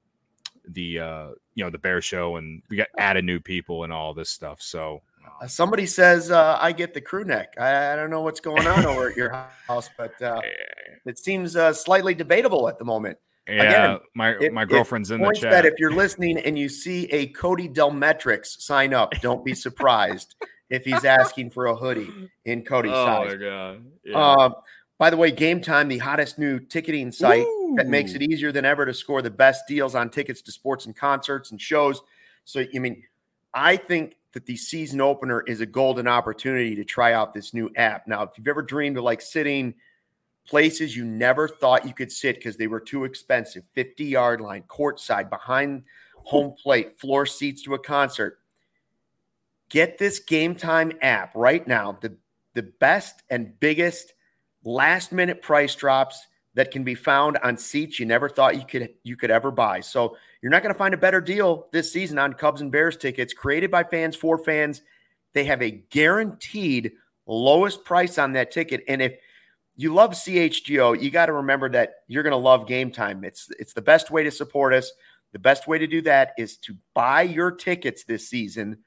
[0.66, 4.14] the uh, you know the Bear show, and we got added new people and all
[4.14, 4.62] this stuff.
[4.62, 5.02] So
[5.46, 7.54] somebody says uh, I get the crew neck.
[7.58, 9.30] I, I don't know what's going on over at your
[9.66, 10.40] house, but uh,
[11.04, 13.18] it seems uh, slightly debatable at the moment.
[13.48, 15.50] Yeah, Again, my If- my girlfriend's in the chat.
[15.50, 20.36] bet, if you're listening and you see a Cody Delmetrics sign up, don't be surprised
[20.70, 23.30] if he's asking for a hoodie in Cody's oh size.
[23.32, 23.84] my god!
[24.04, 24.32] Yeah.
[24.32, 24.54] Um,
[24.98, 28.64] by the way, Game Time, the hottest new ticketing site that makes it easier than
[28.64, 32.00] ever to score the best deals on tickets to sports and concerts and shows.
[32.44, 33.02] So, I mean,
[33.52, 37.70] I think that the season opener is a golden opportunity to try out this new
[37.76, 38.06] app.
[38.06, 39.74] Now, if you've ever dreamed of like sitting
[40.46, 44.64] places you never thought you could sit because they were too expensive 50 yard line,
[44.68, 45.84] courtside, behind
[46.16, 48.38] home plate, floor seats to a concert,
[49.68, 51.98] get this Game Time app right now.
[52.00, 52.16] The,
[52.54, 54.14] the best and biggest
[54.64, 58.90] last minute price drops that can be found on seats you never thought you could
[59.02, 59.80] you could ever buy.
[59.80, 62.96] So you're not going to find a better deal this season on Cubs and Bears
[62.96, 64.82] tickets created by fans for fans.
[65.32, 66.92] They have a guaranteed
[67.26, 69.14] lowest price on that ticket and if
[69.76, 73.24] you love CHGO, you got to remember that you're going to love game time.
[73.24, 74.92] It's it's the best way to support us.
[75.32, 78.78] The best way to do that is to buy your tickets this season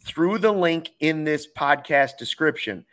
[0.00, 2.84] through the link in this podcast description.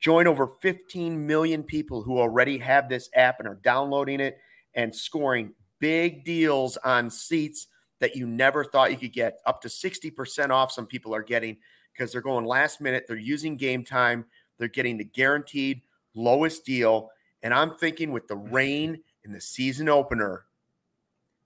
[0.00, 4.38] Join over 15 million people who already have this app and are downloading it
[4.74, 7.66] and scoring big deals on seats
[7.98, 9.38] that you never thought you could get.
[9.44, 11.58] Up to 60% off, some people are getting
[11.92, 13.04] because they're going last minute.
[13.06, 14.24] They're using game time,
[14.58, 15.82] they're getting the guaranteed
[16.14, 17.10] lowest deal.
[17.42, 20.44] And I'm thinking with the rain and the season opener,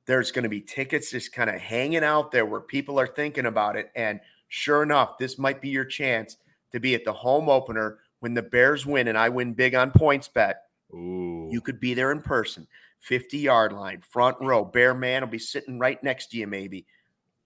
[0.06, 3.46] there's going to be tickets just kind of hanging out there where people are thinking
[3.46, 3.90] about it.
[3.96, 6.36] And sure enough, this might be your chance
[6.72, 9.90] to be at the home opener when the Bears win and I win big on
[9.90, 10.54] PointsBet,
[10.94, 11.46] Ooh.
[11.50, 12.66] you could be there in person,
[13.00, 14.64] 50 yard line, front row.
[14.64, 16.86] Bear man will be sitting right next to you, maybe.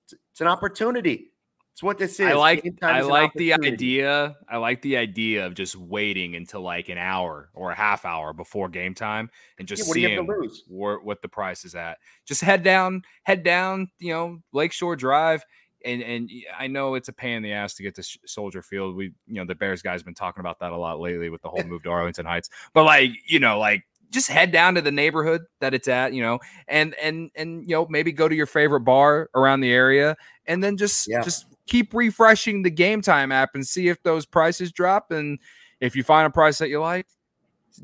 [0.04, 1.32] It's, it's an opportunity.
[1.72, 2.26] It's what this is.
[2.26, 4.36] I like I like the idea.
[4.48, 8.32] I like the idea of just waiting until like an hour or a half hour
[8.32, 10.28] before game time and just yeah, seeing
[10.68, 11.98] where, what the price is at.
[12.24, 15.44] Just head down, head down, you know, Lakeshore Drive
[15.84, 18.96] and and I know it's a pain in the ass to get to Soldier Field.
[18.96, 21.48] We, you know, the Bears guys been talking about that a lot lately with the
[21.48, 22.50] whole move to Arlington Heights.
[22.72, 26.22] But like, you know, like just head down to the neighborhood that it's at, you
[26.22, 30.16] know, and and and you know, maybe go to your favorite bar around the area
[30.46, 31.22] and then just yeah.
[31.22, 35.38] just keep refreshing the game time app and see if those prices drop and
[35.80, 37.06] if you find a price that you like,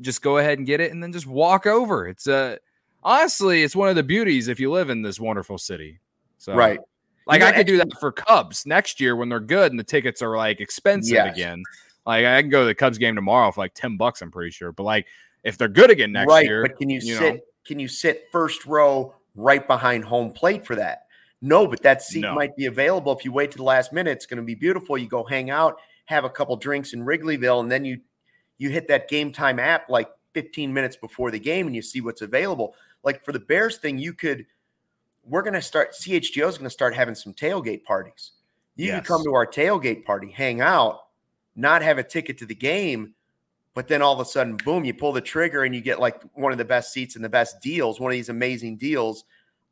[0.01, 2.07] just go ahead and get it and then just walk over.
[2.07, 2.55] It's a uh,
[3.03, 5.99] honestly, it's one of the beauties if you live in this wonderful city.
[6.37, 6.79] So Right.
[7.27, 10.21] Like I could do that for Cubs next year when they're good and the tickets
[10.21, 11.35] are like expensive yes.
[11.35, 11.63] again.
[12.05, 14.51] Like I can go to the Cubs game tomorrow for like 10 bucks, I'm pretty
[14.51, 14.71] sure.
[14.71, 15.07] But like
[15.43, 16.61] if they're good again next right, year.
[16.61, 20.65] But can you, you sit know, can you sit first row right behind home plate
[20.65, 21.05] for that?
[21.41, 22.33] No, but that seat no.
[22.33, 24.11] might be available if you wait to the last minute.
[24.11, 24.97] It's going to be beautiful.
[24.97, 28.01] You go hang out, have a couple drinks in Wrigleyville, and then you
[28.57, 32.01] you hit that game time app like 15 minutes before the game and you see
[32.01, 32.75] what's available.
[33.03, 34.45] Like for the Bears thing, you could
[35.25, 38.31] we're going to start, CHGO is going to start having some tailgate parties.
[38.75, 38.95] You yes.
[38.95, 40.99] can come to our tailgate party, hang out,
[41.55, 43.13] not have a ticket to the game,
[43.73, 46.21] but then all of a sudden, boom, you pull the trigger and you get like
[46.33, 49.23] one of the best seats and the best deals, one of these amazing deals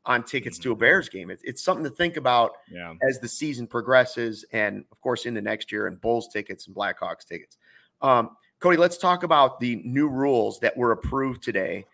[0.06, 0.64] on tickets mm-hmm.
[0.64, 0.80] to a mm-hmm.
[0.80, 1.30] Bears game.
[1.30, 2.94] It's, it's something to think about yeah.
[3.08, 7.26] as the season progresses and, of course, into next year and Bulls tickets and Blackhawks
[7.26, 7.58] tickets.
[8.02, 11.84] Um, Cody, let's talk about the new rules that were approved today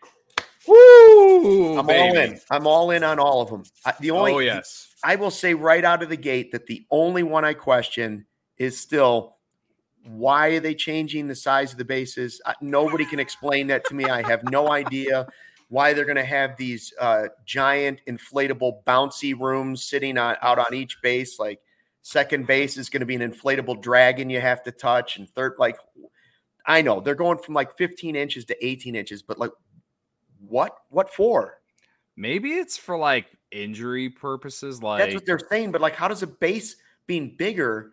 [0.66, 1.78] Woo!
[1.78, 2.00] I'm baby.
[2.00, 2.40] all in.
[2.50, 3.64] I'm all in on all of them.
[4.00, 7.22] The only, oh yes, I will say right out of the gate that the only
[7.22, 8.26] one I question
[8.58, 9.36] is still
[10.04, 12.40] why are they changing the size of the bases?
[12.60, 14.04] nobody can explain that to me.
[14.04, 15.28] I have no idea
[15.68, 20.74] why they're going to have these uh, giant inflatable bouncy rooms sitting on, out on
[20.74, 21.38] each base.
[21.38, 21.60] Like
[22.02, 25.54] second base is going to be an inflatable dragon you have to touch, and third,
[25.58, 25.76] like
[26.66, 29.52] I know they're going from like 15 inches to 18 inches, but like
[30.46, 30.76] what?
[30.88, 31.60] What for?
[32.16, 34.82] Maybe it's for like injury purposes.
[34.82, 35.72] Like that's what they're saying.
[35.72, 36.76] But like, how does a base
[37.06, 37.92] being bigger?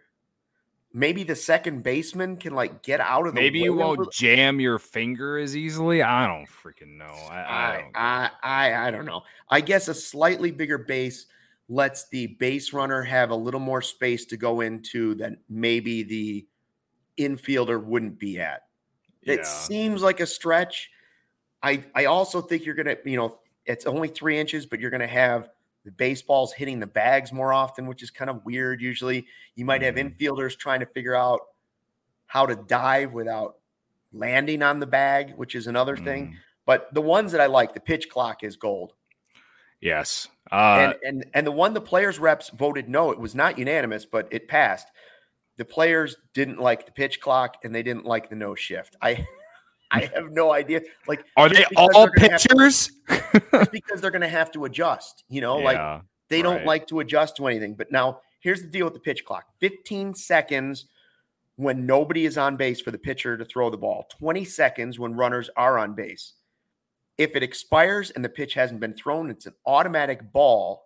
[0.93, 3.41] Maybe the second baseman can like get out of the.
[3.41, 6.01] Maybe you won't jam your finger as easily.
[6.01, 7.05] I don't freaking know.
[7.05, 9.21] I I, don't I, I I don't know.
[9.49, 11.27] I guess a slightly bigger base
[11.69, 16.47] lets the base runner have a little more space to go into than maybe the
[17.17, 18.63] infielder wouldn't be at.
[19.21, 19.33] Yeah.
[19.35, 20.89] It seems like a stretch,
[21.61, 25.07] I I also think you're gonna, you know, it's only three inches, but you're gonna
[25.07, 25.49] have
[25.85, 28.81] the baseballs hitting the bags more often, which is kind of weird.
[28.81, 30.09] Usually, you might have mm-hmm.
[30.09, 31.39] infielders trying to figure out
[32.25, 33.55] how to dive without
[34.11, 36.03] landing on the bag, which is another mm.
[36.03, 36.37] thing.
[36.65, 38.93] But the ones that I like, the pitch clock is gold.
[39.79, 40.27] Yes.
[40.51, 44.05] Uh, and, and and the one the players reps voted no, it was not unanimous,
[44.05, 44.87] but it passed.
[45.57, 48.95] The players didn't like the pitch clock and they didn't like the no shift.
[49.01, 49.25] I
[49.91, 50.81] I have no idea.
[51.07, 52.91] Like, are they all pitchers?
[53.53, 56.87] just because they're going to have to adjust, you know, yeah, like they don't like
[56.87, 57.73] to adjust to anything.
[57.73, 60.85] But now here's the deal with the pitch clock 15 seconds
[61.55, 65.15] when nobody is on base for the pitcher to throw the ball, 20 seconds when
[65.15, 66.33] runners are on base.
[67.17, 70.83] If it expires and the pitch hasn't been thrown, it's an automatic ball.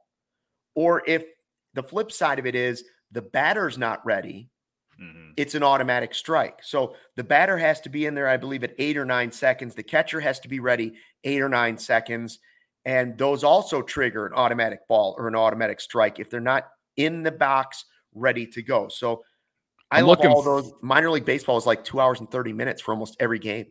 [0.76, 1.26] Or if
[1.74, 4.50] the flip side of it is the batter's not ready
[5.02, 5.32] mm-hmm.
[5.38, 6.60] it's an automatic strike.
[6.64, 9.76] So the batter has to be in there, I believe, at eight or nine seconds.
[9.76, 10.94] The catcher has to be ready
[11.24, 12.40] eight or nine seconds.
[12.86, 17.24] And those also trigger an automatic ball or an automatic strike if they're not in
[17.24, 18.88] the box ready to go.
[18.88, 19.24] So
[19.92, 20.72] I I'm love all those.
[20.82, 23.68] Minor league baseball is like two hours and 30 minutes for almost every game.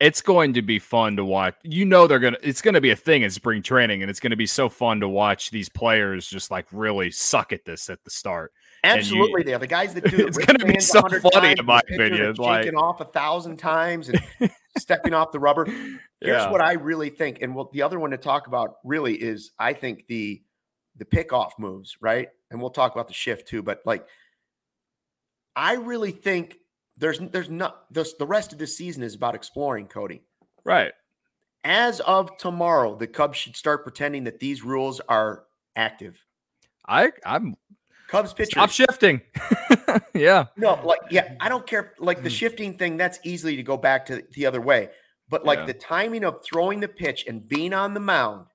[0.00, 1.54] it's going to be fun to watch.
[1.62, 2.38] You know, they're gonna.
[2.42, 4.68] It's going to be a thing in spring training, and it's going to be so
[4.68, 8.52] fun to watch these players just like really suck at this at the start.
[8.86, 10.16] Absolutely, you, they are the guys that do.
[10.16, 10.28] it.
[10.28, 12.34] It's going to be so funny, in my opinion.
[12.34, 15.64] Like off a thousand times and stepping off the rubber.
[15.64, 16.50] Here's yeah.
[16.50, 19.72] what I really think, and well, the other one to talk about really is I
[19.72, 20.42] think the
[20.96, 22.28] the pickoff moves, right?
[22.50, 23.62] And we'll talk about the shift too.
[23.62, 24.06] But like,
[25.54, 26.58] I really think
[26.96, 30.22] there's there's not this, the rest of the season is about exploring Cody.
[30.64, 30.92] Right.
[31.64, 36.24] As of tomorrow, the Cubs should start pretending that these rules are active.
[36.88, 37.56] I I'm
[38.08, 39.20] Cubs pitchers stop shifting.
[40.14, 40.46] yeah.
[40.56, 41.94] No, like yeah, I don't care.
[41.98, 42.34] Like the hmm.
[42.34, 44.90] shifting thing, that's easily to go back to the other way.
[45.28, 45.66] But like yeah.
[45.66, 48.46] the timing of throwing the pitch and being on the mound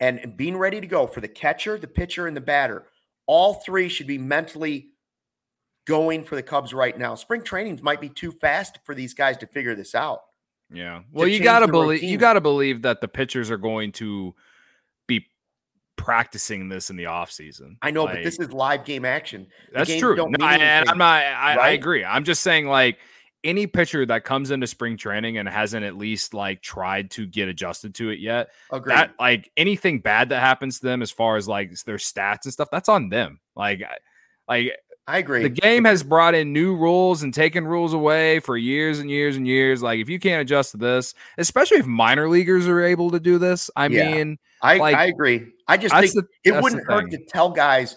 [0.00, 2.86] and being ready to go for the catcher, the pitcher, and the batter,
[3.26, 4.90] all three should be mentally
[5.86, 7.14] going for the Cubs right now.
[7.14, 10.20] Spring trainings might be too fast for these guys to figure this out.
[10.72, 11.02] Yeah.
[11.12, 14.32] Well, you got to believe you got to believe that the pitchers are going to
[14.32, 14.40] be
[15.96, 17.76] practicing this in the off season.
[17.82, 19.46] I know, like, but this is live game action.
[19.72, 20.16] The that's true.
[20.16, 21.58] No, I, I'm not I, right?
[21.58, 22.04] I agree.
[22.04, 22.98] I'm just saying like
[23.44, 27.48] any pitcher that comes into spring training and hasn't at least like tried to get
[27.48, 28.94] adjusted to it yet, Agreed.
[28.94, 32.52] that like anything bad that happens to them as far as like their stats and
[32.52, 33.40] stuff, that's on them.
[33.54, 33.82] Like
[34.48, 34.72] like
[35.08, 35.42] I agree.
[35.42, 39.36] The game has brought in new rules and taken rules away for years and years
[39.36, 39.80] and years.
[39.82, 43.38] Like if you can't adjust to this, especially if minor leaguers are able to do
[43.38, 45.46] this, I yeah, mean, I, like, I agree.
[45.68, 47.96] I just think the, it wouldn't hurt to tell guys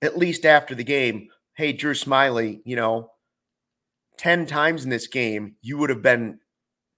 [0.00, 3.10] at least after the game, hey, Drew Smyly, you know,
[4.18, 6.38] 10 times in this game, you would have been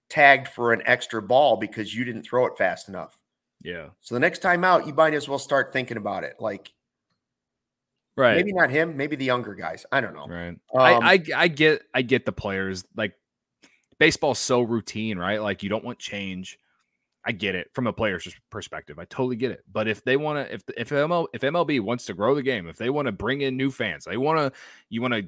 [0.09, 3.19] tagged for an extra ball because you didn't throw it fast enough.
[3.63, 3.87] Yeah.
[4.01, 6.35] So the next time out, you might as well start thinking about it.
[6.39, 6.71] Like,
[8.17, 8.35] Right.
[8.35, 8.97] Maybe not him.
[8.97, 9.85] Maybe the younger guys.
[9.91, 10.25] I don't know.
[10.27, 10.47] Right.
[10.47, 13.13] Um, I, I I get I get the players like
[13.99, 15.41] baseball's so routine, right?
[15.41, 16.59] Like you don't want change.
[17.23, 18.97] I get it from a player's perspective.
[18.97, 19.63] I totally get it.
[19.71, 22.67] But if they want to, if if ML, if MLB wants to grow the game,
[22.67, 24.59] if they want to bring in new fans, they want to,
[24.89, 25.27] you want to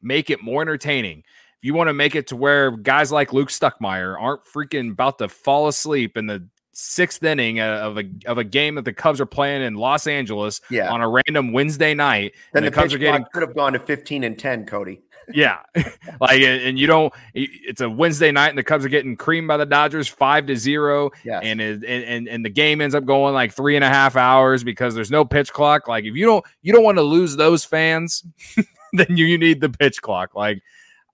[0.00, 1.18] make it more entertaining.
[1.18, 5.18] If you want to make it to where guys like Luke Stuckmeyer aren't freaking about
[5.18, 8.92] to fall asleep in the sixth inning uh, of a of a game that the
[8.92, 10.90] Cubs are playing in Los Angeles yeah.
[10.90, 12.34] on a random Wednesday night.
[12.52, 15.02] Then the, the Cubs are getting could have gone to fifteen and ten, Cody.
[15.32, 15.58] Yeah,
[16.20, 17.12] like and you don't.
[17.34, 20.56] It's a Wednesday night, and the Cubs are getting creamed by the Dodgers five to
[20.56, 21.10] zero.
[21.22, 24.16] Yeah, and it, and and the game ends up going like three and a half
[24.16, 25.86] hours because there's no pitch clock.
[25.86, 28.24] Like if you don't you don't want to lose those fans,
[28.92, 30.34] then you, you need the pitch clock.
[30.34, 30.62] Like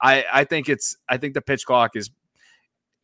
[0.00, 2.10] I I think it's I think the pitch clock is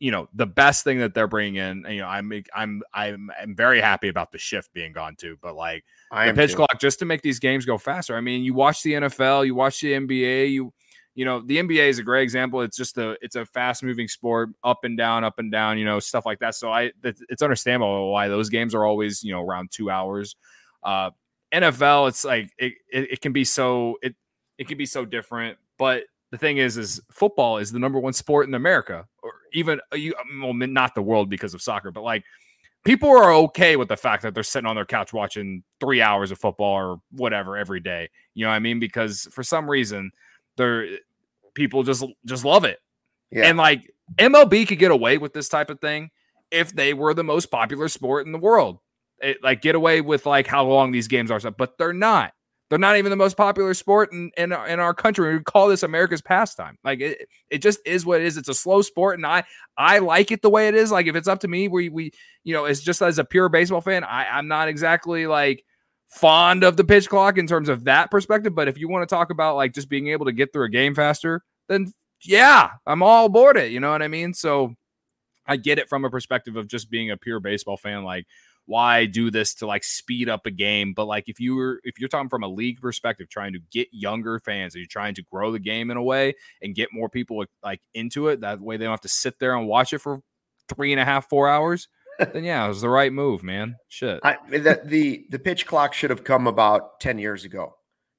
[0.03, 1.85] you know the best thing that they're bringing in.
[1.89, 5.37] You know, I'm I'm I'm I'm very happy about the shift being gone too.
[5.41, 6.57] But like I the pitch too.
[6.57, 8.17] clock just to make these games go faster.
[8.17, 10.73] I mean, you watch the NFL, you watch the NBA, you
[11.15, 12.59] you know the NBA is a great example.
[12.63, 15.85] It's just a it's a fast moving sport, up and down, up and down, you
[15.85, 16.55] know stuff like that.
[16.55, 20.35] So I it's understandable why those games are always you know around two hours.
[20.83, 21.11] Uh,
[21.53, 24.17] NFL, it's like it, it, it can be so it
[24.57, 26.03] it can be so different, but
[26.33, 29.95] the thing is, is football is the number one sport in America, or even uh,
[29.95, 32.23] you, well, not the world because of soccer, but like
[32.83, 36.31] people are okay with the fact that they're sitting on their couch watching three hours
[36.31, 38.09] of football or whatever every day.
[38.33, 38.79] You know what I mean?
[38.79, 40.09] Because for some reason,
[40.57, 40.97] they're
[41.53, 42.79] people just just love it.
[43.29, 43.45] Yeah.
[43.45, 46.09] And like MLB could get away with this type of thing
[46.49, 48.79] if they were the most popular sport in the world.
[49.19, 52.33] It, like get away with like how long these games are, but they're not.
[52.73, 55.37] They're not even the most popular sport in, in, in our country.
[55.37, 56.79] We call this America's pastime.
[56.83, 58.35] Like it, it just is what it is.
[58.35, 59.43] It's a slow sport, and I
[59.77, 60.91] I like it the way it is.
[60.91, 62.13] Like if it's up to me, we we
[62.43, 65.63] you know, it's just as a pure baseball fan, I I'm not exactly like
[66.07, 68.55] fond of the pitch clock in terms of that perspective.
[68.55, 70.69] But if you want to talk about like just being able to get through a
[70.69, 71.93] game faster, then
[72.23, 73.71] yeah, I'm all aboard it.
[73.71, 74.33] You know what I mean?
[74.33, 74.73] So
[75.45, 78.03] I get it from a perspective of just being a pure baseball fan.
[78.03, 78.25] Like
[78.65, 80.93] why do this to like speed up a game?
[80.93, 83.87] But like if you were if you're talking from a league perspective trying to get
[83.91, 87.09] younger fans and you're trying to grow the game in a way and get more
[87.09, 89.99] people like into it that way they don't have to sit there and watch it
[89.99, 90.21] for
[90.73, 91.87] three and a half four hours
[92.33, 93.75] then yeah it was the right move man.
[93.89, 94.19] Shit.
[94.23, 97.75] I, that the the pitch clock should have come about 10 years ago.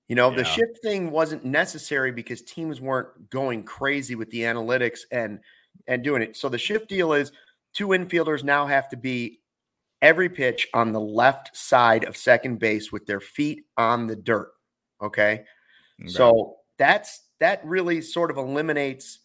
[0.09, 0.37] You know yeah.
[0.37, 5.41] the shift thing wasn't necessary because teams weren't going crazy with the analytics and
[5.87, 6.37] and doing it.
[6.37, 7.33] So the shift deal is
[7.73, 9.41] two infielders now have to be
[10.05, 14.53] every pitch on the left side of second base with their feet on the dirt.
[15.03, 15.45] Okay.
[16.01, 16.09] okay.
[16.09, 19.21] So that's that really sort of eliminates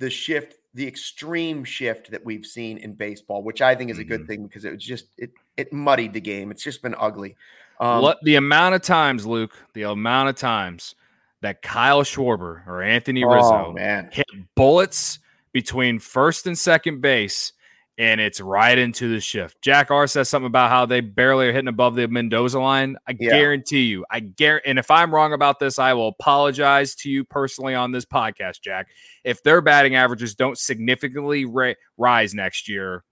[0.00, 4.04] the shift, the extreme shift that we've seen in baseball, which I think is a
[4.04, 4.26] good mm-hmm.
[4.26, 6.50] thing because it was just it it muddied the game.
[6.50, 7.36] It's just been ugly.
[7.78, 10.96] Um, the amount of times, Luke, the amount of times
[11.40, 14.10] that Kyle Schwarber or Anthony Rizzo oh, man.
[14.12, 15.18] hit bullets
[15.52, 17.54] between first and second base,
[18.00, 19.60] and it's right into the shift.
[19.60, 22.96] Jack R says something about how they barely are hitting above the Mendoza line.
[23.06, 23.28] I yeah.
[23.28, 27.24] guarantee you, I guarantee, and if I'm wrong about this, I will apologize to you
[27.24, 28.88] personally on this podcast, Jack.
[29.22, 33.04] If their batting averages don't significantly ra- rise next year,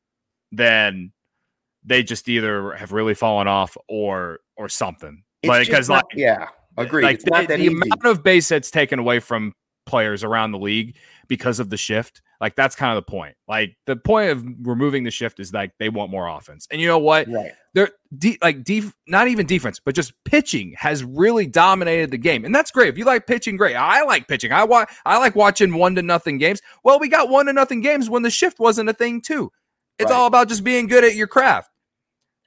[0.53, 1.13] then
[1.85, 5.23] they just either have really fallen off or or something.
[5.43, 6.47] It's because like yeah,
[6.79, 7.03] agree.
[7.03, 9.53] Like the, the amount of base hits taken away from
[9.85, 10.97] players around the league
[11.29, 12.23] because of the shift.
[12.41, 13.35] Like that's kind of the point.
[13.49, 16.69] Like the point of removing the shift is like they want more offense.
[16.71, 17.29] And you know what?
[17.29, 17.53] Right.
[17.75, 22.45] They're de- like def- not even defense, but just pitching has really dominated the game.
[22.45, 22.89] And that's great.
[22.89, 23.75] If you like pitching, great.
[23.75, 24.53] I like pitching.
[24.53, 26.61] I wa- I like watching one to nothing games.
[26.85, 29.51] Well, we got one to nothing games when the shift wasn't a thing too.
[29.99, 30.17] It's right.
[30.17, 31.71] all about just being good at your craft.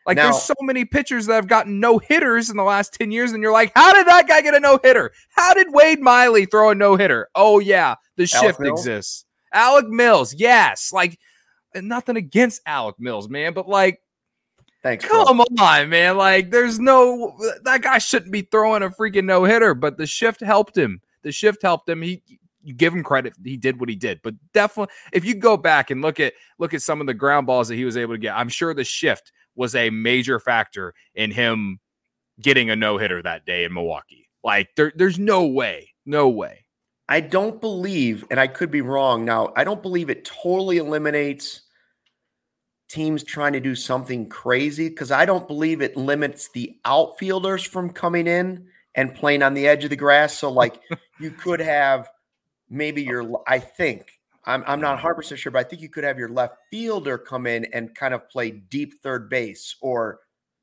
[0.05, 3.11] Like now, there's so many pitchers that have gotten no hitters in the last 10
[3.11, 5.11] years, and you're like, how did that guy get a no hitter?
[5.29, 7.27] How did Wade Miley throw a no hitter?
[7.35, 9.25] Oh, yeah, the shift exists.
[9.53, 10.91] Alec Mills, yes.
[10.93, 11.19] Like,
[11.75, 14.01] nothing against Alec Mills, man, but like,
[14.83, 15.05] Thanks.
[15.05, 15.45] Come bro.
[15.59, 16.17] on, man.
[16.17, 20.41] Like, there's no that guy shouldn't be throwing a freaking no hitter, but the shift
[20.41, 21.01] helped him.
[21.21, 22.01] The shift helped him.
[22.01, 22.23] He
[22.63, 25.89] you give him credit he did what he did but definitely if you go back
[25.89, 28.19] and look at look at some of the ground balls that he was able to
[28.19, 31.79] get i'm sure the shift was a major factor in him
[32.41, 34.29] getting a no hitter that day in Milwaukee.
[34.43, 36.60] Like there, there's no way, no way.
[37.11, 41.63] I don't believe, and I could be wrong now, I don't believe it totally eliminates
[42.87, 47.89] teams trying to do something crazy because I don't believe it limits the outfielders from
[47.89, 50.37] coming in and playing on the edge of the grass.
[50.37, 50.79] So, like,
[51.19, 52.07] you could have
[52.69, 54.09] maybe your, I think,
[54.45, 55.35] I'm, I'm not 100% mm-hmm.
[55.35, 58.29] sure, but I think you could have your left fielder come in and kind of
[58.29, 60.21] play deep third base or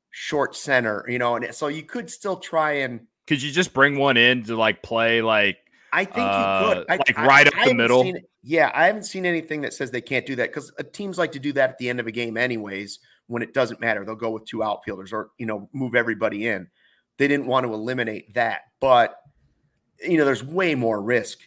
[0.09, 3.01] short center, you know, and so you could still try and.
[3.27, 5.59] Could you just bring one in to like play like?
[5.91, 8.03] I think uh, you could, I, like right I, up the middle.
[8.03, 11.17] Seen, yeah, I haven't seen anything that says they can't do that because uh, teams
[11.17, 12.99] like to do that at the end of a game, anyways.
[13.27, 16.67] When it doesn't matter, they'll go with two outfielders or you know move everybody in.
[17.17, 19.15] They didn't want to eliminate that, but
[20.01, 21.39] you know there's way more risk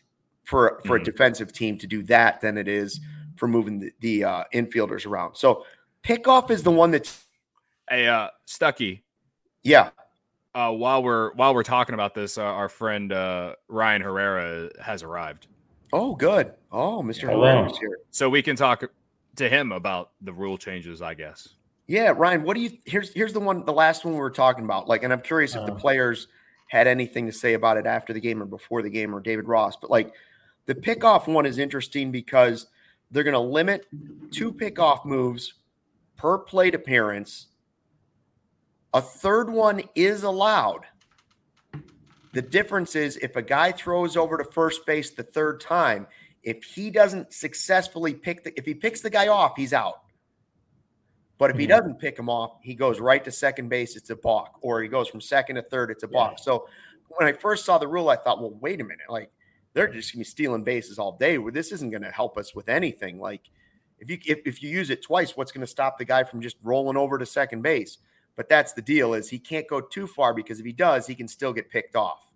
[0.45, 1.03] for for mm-hmm.
[1.03, 3.01] a defensive team to do that than it is
[3.37, 5.35] for moving the, the uh, infielders around.
[5.35, 5.65] So
[6.03, 7.25] pickoff is the one that's
[7.89, 9.05] hey uh Stucky.
[9.63, 9.91] Yeah.
[10.55, 15.03] Uh, while we're while we're talking about this, uh, our friend uh, Ryan Herrera has
[15.03, 15.47] arrived.
[15.93, 16.53] Oh, good.
[16.71, 17.23] Oh, Mr.
[17.23, 18.85] Herrera's here, so we can talk
[19.37, 21.49] to him about the rule changes, I guess.
[21.87, 22.43] Yeah, Ryan.
[22.43, 22.71] What do you?
[22.85, 24.89] Here's here's the one, the last one we were talking about.
[24.89, 25.79] Like, and I'm curious if the uh.
[25.79, 26.29] players
[26.69, 29.47] had anything to say about it after the game or before the game, or David
[29.47, 29.77] Ross.
[29.77, 30.15] But like,
[30.67, 32.67] the pickoff one is interesting because
[33.11, 33.87] they're going to limit
[34.31, 35.55] two pickoff moves
[36.17, 37.49] per plate appearance.
[38.95, 40.87] A third one is allowed.
[42.33, 46.07] The difference is if a guy throws over to first base the third time,
[46.43, 50.03] if he doesn't successfully pick the if he picks the guy off, he's out.
[51.39, 51.71] But if he mm-hmm.
[51.71, 54.89] doesn't pick him off, he goes right to second base, it's a balk, or he
[54.89, 56.35] goes from second to third, it's a balk.
[56.39, 56.43] Yeah.
[56.43, 56.69] So
[57.09, 59.31] when I first saw the rule, I thought, well, wait a minute, like
[59.75, 61.39] they're just gonna be stealing bases all day.
[61.51, 63.19] This isn't gonna help us with anything.
[63.19, 63.43] Like
[63.99, 66.57] if you if, if you use it twice, what's gonna stop the guy from just
[66.63, 67.99] rolling over to second base?
[68.37, 71.15] But that's the deal is he can't go too far because if he does, he
[71.15, 72.31] can still get picked off.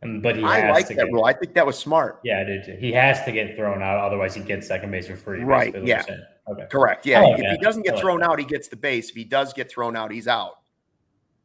[0.00, 1.24] But he I like that get, rule.
[1.24, 2.18] I think that was smart.
[2.24, 5.44] Yeah, dude, he has to get thrown out, otherwise he gets second base for free.
[5.44, 5.72] Right.
[5.84, 6.02] Yeah.
[6.48, 6.66] Okay.
[6.70, 7.06] Correct.
[7.06, 7.20] Yeah.
[7.20, 7.52] Like if that.
[7.52, 8.30] he doesn't get like thrown that.
[8.30, 9.10] out, he gets the base.
[9.10, 10.54] If he does get thrown out, he's out.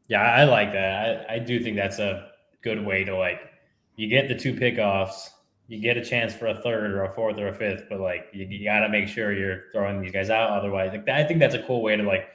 [0.07, 1.29] Yeah, I like that.
[1.29, 2.31] I, I do think that's a
[2.63, 3.41] good way to like
[3.95, 5.29] you get the two pickoffs
[5.67, 8.27] you get a chance for a third or a fourth or a fifth, but like
[8.33, 10.49] you, you got to make sure you're throwing these guys out.
[10.51, 12.27] Otherwise, like I think that's a cool way to like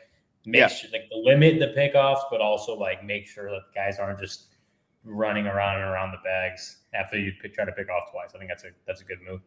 [0.45, 0.69] make yeah.
[0.69, 4.49] sure like limit the pickoffs, but also like make sure that guys aren't just
[5.05, 8.31] running around and around the bags after you pick, try to pick off twice.
[8.35, 9.41] I think that's a that's a good move.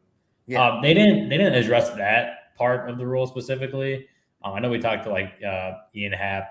[0.47, 0.67] Yeah.
[0.67, 4.07] Um, they didn't they didn't address that part of the rule specifically.
[4.43, 6.49] Um, I know we talked to like uh, Ian Happ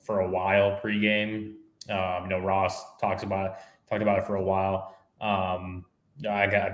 [0.00, 1.54] for a while pregame.
[1.88, 3.52] Um, you know, Ross talks about it,
[3.88, 4.96] talked about it for a while.
[5.20, 5.84] Um,
[6.28, 6.70] I got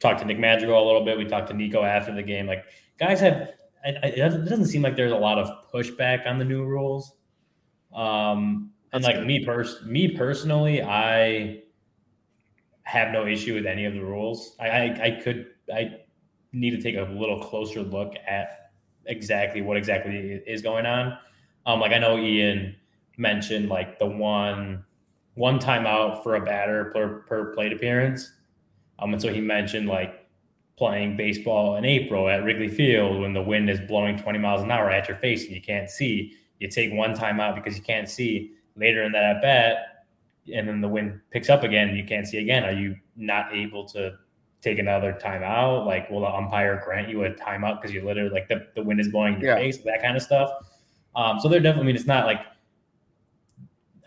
[0.00, 1.18] talked to Nick Madrigal a little bit.
[1.18, 2.46] We talked to Nico after the game.
[2.46, 2.64] Like
[2.98, 3.52] guys have,
[3.84, 7.14] it doesn't seem like there's a lot of pushback on the new rules.
[7.94, 11.62] Um, and like me pers- me personally, I
[12.84, 14.56] have no issue with any of the rules.
[14.60, 16.00] I, I, I could I
[16.52, 18.70] need to take a little closer look at
[19.06, 21.18] exactly what exactly is going on.
[21.66, 22.76] Um, like I know Ian
[23.16, 24.84] mentioned like the one
[25.34, 28.30] one timeout for a batter per, per plate appearance.
[28.98, 30.21] Um, and so he mentioned like
[30.76, 34.70] playing baseball in April at Wrigley Field when the wind is blowing 20 miles an
[34.70, 36.34] hour at your face and you can't see.
[36.58, 38.52] You take one time out because you can't see.
[38.76, 40.06] Later in that at bat,
[40.52, 42.64] and then the wind picks up again and you can't see again.
[42.64, 44.14] Are you not able to
[44.62, 45.84] take another timeout?
[45.86, 48.98] Like, will the umpire grant you a timeout because you literally like the, the wind
[48.98, 49.56] is blowing in your Yeah.
[49.56, 50.50] face, that kind of stuff.
[51.14, 52.40] Um, so they're definitely, I mean, it's not like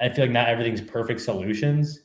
[0.01, 2.01] I feel like not everything's perfect solutions.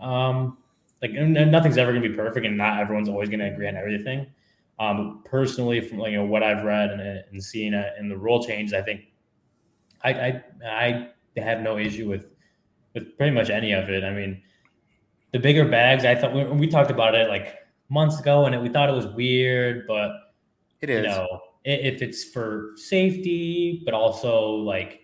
[0.00, 0.58] Um,
[1.02, 4.26] like nothing's ever gonna be perfect, and not everyone's always gonna agree on everything.
[4.78, 8.16] Um, personally, from like, you know what I've read and, and seen uh, in the
[8.16, 9.02] rule changes, I think
[10.02, 12.30] I, I I have no issue with
[12.94, 14.04] with pretty much any of it.
[14.04, 14.42] I mean,
[15.32, 17.56] the bigger bags, I thought we, we talked about it like
[17.88, 20.12] months ago, and it, we thought it was weird, but
[20.80, 21.02] it is.
[21.02, 25.01] you know, if it's for safety, but also like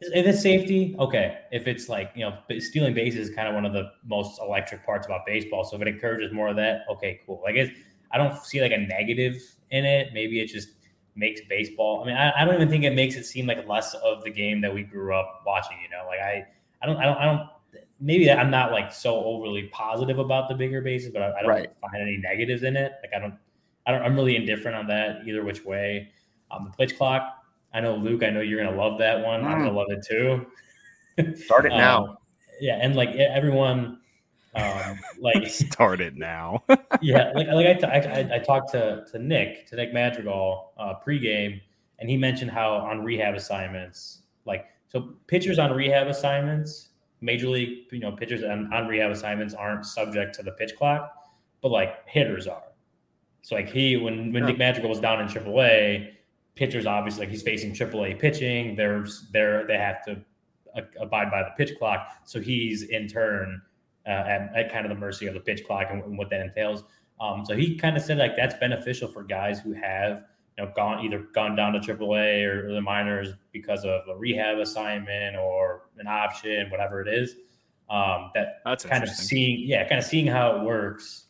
[0.00, 1.38] if it's safety, okay.
[1.50, 4.84] If it's like you know, stealing bases is kind of one of the most electric
[4.84, 5.64] parts about baseball.
[5.64, 7.42] So if it encourages more of that, okay, cool.
[7.46, 7.68] I guess
[8.10, 9.36] I don't see like a negative
[9.70, 10.12] in it.
[10.14, 10.68] Maybe it just
[11.16, 12.02] makes baseball.
[12.02, 14.30] I mean, I, I don't even think it makes it seem like less of the
[14.30, 15.76] game that we grew up watching.
[15.82, 16.46] You know, like I,
[16.82, 17.48] I don't, I don't, I don't.
[18.00, 21.48] Maybe I'm not like so overly positive about the bigger bases, but I, I don't
[21.48, 21.68] Right.
[21.80, 22.92] find any negatives in it.
[23.02, 23.34] Like I don't,
[23.86, 24.02] I don't.
[24.02, 26.10] I'm really indifferent on that either which way.
[26.50, 27.37] Um, the pitch clock.
[27.72, 28.22] I know Luke.
[28.22, 29.44] I know you're gonna love that one.
[29.44, 30.46] I'm gonna love it too.
[31.44, 32.04] Start it now.
[32.04, 32.16] Um,
[32.60, 34.00] yeah, and like everyone,
[34.54, 36.62] um, like Start it now.
[37.02, 40.72] yeah, like like I, t- I, I- I talked to to Nick to Nick Madrigal
[40.78, 41.60] uh, pregame,
[41.98, 46.88] and he mentioned how on rehab assignments, like so pitchers on rehab assignments,
[47.20, 51.12] major league you know pitchers on, on rehab assignments aren't subject to the pitch clock,
[51.60, 52.62] but like hitters are.
[53.42, 54.48] So like he when when Yeah.
[54.50, 56.12] Nick Madrigal was down in AAA,
[56.58, 58.74] pitchers obviously like he's facing AAA pitching.
[58.74, 60.20] There's they're they have to
[60.76, 62.08] uh, abide by the pitch clock.
[62.24, 63.62] So he's in turn
[64.06, 66.40] uh, at, at kind of the mercy of the pitch clock and, and what that
[66.40, 66.82] entails.
[67.20, 70.24] Um, so he kind of said like that's beneficial for guys who have
[70.56, 74.58] you know gone either gone down to AAA or, the minors because of a rehab
[74.58, 77.36] assignment or an option, whatever it is.
[77.88, 81.26] Um, that That's kind of seeing yeah, kind of seeing how it works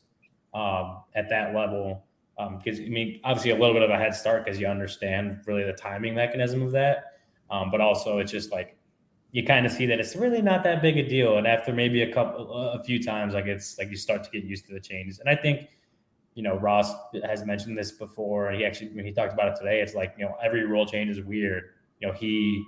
[0.54, 2.04] um, at that level.
[2.39, 5.64] Because I mean, obviously a little bit of a head start because you understand really
[5.64, 7.18] the timing mechanism of that,
[7.51, 8.76] um, but also it's just like
[9.32, 11.36] you kind of see that it's really not that big a deal.
[11.36, 14.45] And after maybe a couple, a few times, like it's like you start to get
[14.45, 15.18] used to the changes.
[15.18, 15.68] And I think,
[16.34, 16.93] you know, Ross
[17.24, 19.80] has mentioned this before, he actually when he talked about it today.
[19.80, 21.64] It's like you know every rule change is weird.
[22.01, 22.64] You know, he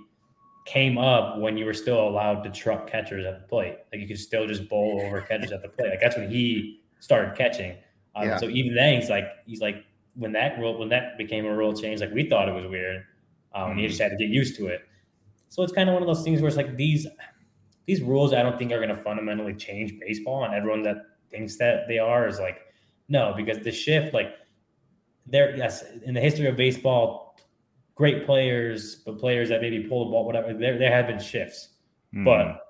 [0.65, 3.77] came up when you were still allowed to truck catchers at the plate.
[3.91, 5.89] Like you could still just bowl over catchers at the plate.
[5.89, 7.77] Like that's when he started catching.
[8.15, 8.37] Um, Yeah.
[8.37, 9.85] So even then, he's like, he's like,
[10.15, 13.05] when that rule, when that became a rule change, like we thought it was weird.
[13.53, 14.81] Um, and you just had to get used to it.
[15.49, 17.07] So it's kind of one of those things where it's like these,
[17.85, 20.43] these rules, I don't think are going to fundamentally change baseball.
[20.45, 20.97] And everyone that
[21.29, 22.59] thinks that they are is like,
[23.09, 24.35] no, because the shift, like,
[25.27, 27.37] there, yes, in the history of baseball,
[27.95, 31.69] great players, but players that maybe pull the ball, whatever, there, there have been shifts
[32.13, 32.25] Hmm.
[32.25, 32.60] but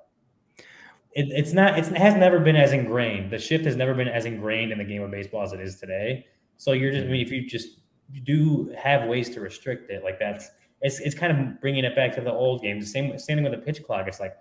[1.14, 3.32] it, it's not it's, it has never been as ingrained.
[3.32, 5.76] The shift has never been as ingrained in the game of baseball as it is
[5.78, 6.26] today.
[6.58, 7.80] So you're just i mean if you just
[8.12, 10.52] you do have ways to restrict it like that's
[10.82, 13.44] it's, it's kind of bringing it back to the old games the same same thing
[13.44, 14.36] with the pitch clock it's like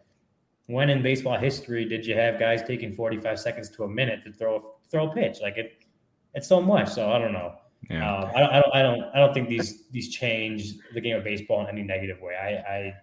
[0.66, 4.32] when in baseball history did you have guys taking 45 seconds to a minute to
[4.32, 5.38] throw throw a pitch?
[5.42, 5.84] Like it
[6.34, 7.54] it's so much so i don't know.
[7.88, 8.18] Yeah.
[8.18, 11.16] um, I, don't, I don't i don't i don't think these these change the game
[11.16, 12.34] of baseball in any negative way.
[12.36, 12.94] I i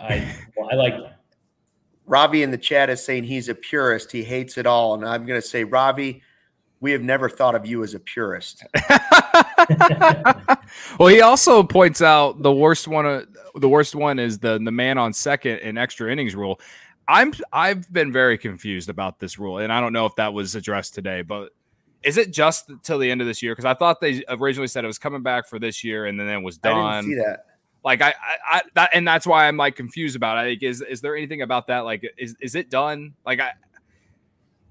[0.00, 0.94] i, well, I like.
[2.06, 4.12] Ravi in the chat is saying he's a purist.
[4.12, 4.94] He hates it all.
[4.94, 6.22] And I'm going to say, Ravi,
[6.80, 8.64] we have never thought of you as a purist.
[10.98, 13.06] well, he also points out the worst one.
[13.06, 13.22] Uh,
[13.56, 16.60] the worst one is the the man on second in extra innings rule.
[17.08, 20.54] I'm I've been very confused about this rule, and I don't know if that was
[20.54, 21.22] addressed today.
[21.22, 21.50] But
[22.02, 23.52] is it just till the end of this year?
[23.52, 26.28] Because I thought they originally said it was coming back for this year, and then
[26.28, 27.04] it was I done.
[27.04, 27.46] didn't see that.
[27.86, 30.50] Like I, I, I that, and that's why I'm like confused about it.
[30.50, 31.84] Like, is is there anything about that?
[31.84, 33.14] Like, is is it done?
[33.24, 33.52] Like, I,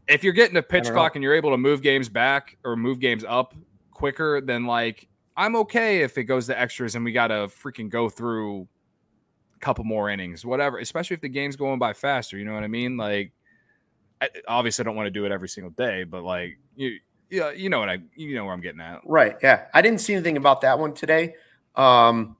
[0.09, 2.99] if you're getting a pitch clock and you're able to move games back or move
[2.99, 3.55] games up
[3.91, 5.07] quicker, then like
[5.37, 8.67] I'm okay if it goes to extras and we got to freaking go through
[9.55, 10.79] a couple more innings, whatever.
[10.79, 12.37] Especially if the game's going by faster.
[12.37, 12.97] You know what I mean?
[12.97, 13.31] Like,
[14.19, 16.99] I, obviously, I don't want to do it every single day, but like you,
[17.29, 18.99] yeah, you know what I, you know where I'm getting at.
[19.05, 19.37] Right.
[19.41, 19.67] Yeah.
[19.73, 21.35] I didn't see anything about that one today.
[21.75, 22.35] Um,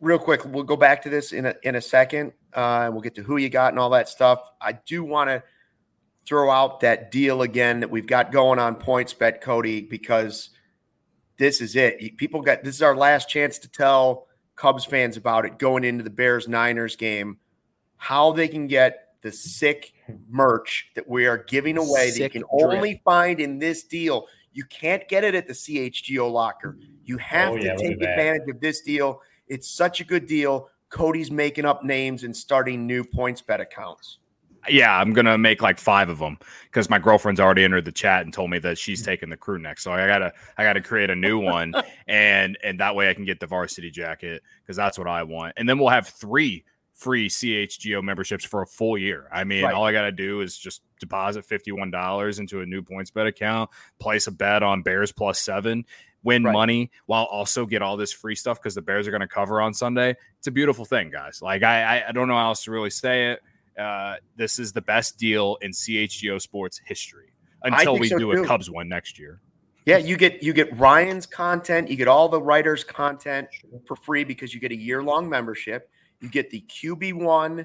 [0.00, 2.32] real quick, we'll go back to this in a, in a second.
[2.54, 4.40] Uh, and we'll get to who you got and all that stuff.
[4.60, 5.42] I do want to
[6.26, 10.50] throw out that deal again that we've got going on PointsBet, Cody, because
[11.38, 12.16] this is it.
[12.16, 14.26] People got this is our last chance to tell
[14.56, 17.38] Cubs fans about it going into the Bears Niners game,
[17.96, 19.92] how they can get the sick
[20.28, 22.74] merch that we are giving away that you can drip.
[22.74, 24.26] only find in this deal.
[24.52, 26.76] You can't get it at the CHGO locker.
[27.04, 29.20] You have Oh, to yeah, take advantage of this deal.
[29.50, 30.70] It's such a good deal.
[30.90, 34.18] Cody's making up names and starting new PointsBet accounts.
[34.68, 38.24] yeah, I'm gonna make like five of them because my girlfriend's already entered the chat
[38.24, 39.10] and told me that she's mm-hmm.
[39.10, 39.82] taking the crew next.
[39.82, 41.74] So I gotta I gotta create a new one,
[42.06, 45.54] and and that way I can get the varsity jacket because that's what I want.
[45.56, 49.26] And then we'll have three free CHGO memberships for a full year.
[49.32, 49.74] I mean, right.
[49.74, 53.70] all I gotta do is just deposit fifty one dollars into a new PointsBet account,
[53.98, 55.86] place a bet on Bears plus seven,
[56.22, 56.52] win right.
[56.52, 59.60] money while also get all this free stuff because the Bears are going to cover
[59.60, 60.14] on Sunday.
[60.38, 61.40] It's a beautiful thing, guys.
[61.42, 63.40] Like I, I don't know how else to really say it.
[63.78, 68.42] Uh, this is the best deal in CHGO sports history until we so do too.
[68.42, 69.40] a Cubs one next year.
[69.86, 73.48] Yeah, you get you get Ryan's content, you get all the writers' content
[73.86, 75.90] for free because you get a year long membership.
[76.20, 77.64] You get the QB one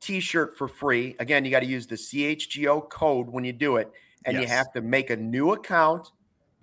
[0.00, 1.16] T-shirt for free.
[1.18, 3.90] Again, you got to use the CHGO code when you do it,
[4.26, 4.42] and yes.
[4.42, 6.10] you have to make a new account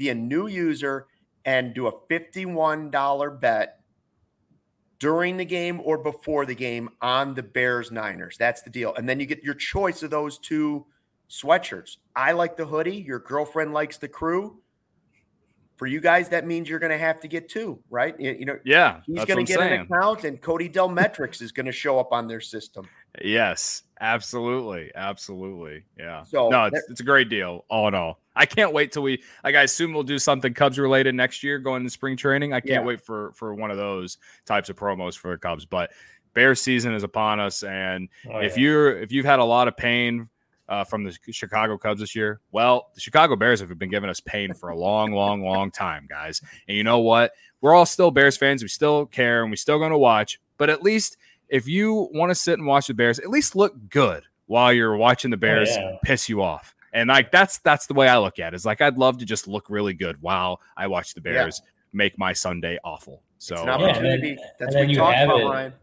[0.02, 1.06] be a new user
[1.46, 3.82] and do a $51 bet
[4.98, 8.36] during the game or before the game on the Bears Niners.
[8.40, 8.96] That's the deal.
[8.96, 10.88] And then you get your choice of those two
[11.30, 11.98] sweatshirts.
[12.16, 12.98] I like the hoodie.
[12.98, 14.60] Your girlfriend likes the crew.
[15.78, 18.20] For you guys, that means you're going to have to get two, right?
[18.20, 19.82] You, know, yeah, he's going to get saying.
[19.82, 22.88] an account, and Cody Delmetrics is going to show up on their system.
[23.24, 25.84] Yes, absolutely, absolutely.
[25.98, 26.24] Yeah.
[26.24, 27.64] So no, it's, it's a great deal.
[27.70, 29.24] All in all, I can't wait till we.
[29.44, 32.52] Like, I assume we'll do something Cubs related next year, going to spring training.
[32.52, 32.84] I can't yeah.
[32.84, 35.66] wait for for one of those types of promos for the Cubs.
[35.66, 35.92] But
[36.34, 38.64] Bear season is upon us, and oh, if yeah.
[38.64, 40.30] you're if you've had a lot of pain
[40.70, 44.22] uh, from the Chicago Cubs this year, well, the Chicago Bears have been giving us
[44.22, 46.42] pain for a long, long, long time, guys.
[46.68, 47.34] And you know what?
[47.60, 48.64] We're all still Bears fans.
[48.64, 50.40] We still care, and we still going to watch.
[50.58, 51.18] But at least
[51.52, 54.96] if you want to sit and watch the Bears, at least look good while you're
[54.96, 55.98] watching the oh, Bears oh, yeah.
[56.04, 56.74] piss you off.
[56.94, 58.56] And like that's that's the way I look at it.
[58.56, 61.70] Is like I'd love to just look really good while I watch the Bears yeah.
[61.94, 63.22] make my Sunday awful.
[63.38, 65.46] So yeah, and then, that's and what you have about, it.
[65.46, 65.74] Ryan.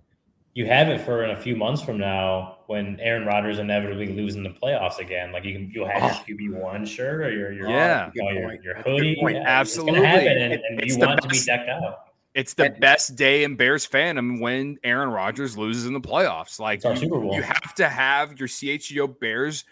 [0.54, 4.42] You have it for in a few months from now when Aaron Rodgers inevitably losing
[4.42, 5.30] the playoffs again.
[5.32, 6.24] Like you can, you'll have oh.
[6.26, 9.16] your QB one shirt or your your yeah, you know, your, your hoodie.
[9.20, 12.07] Yeah, Absolutely, and, and you want to be decked out.
[12.38, 16.60] It's the best day in Bears fandom when Aaron Rodgers loses in the playoffs.
[16.60, 19.64] Like you, you, have to have your CHGO Bears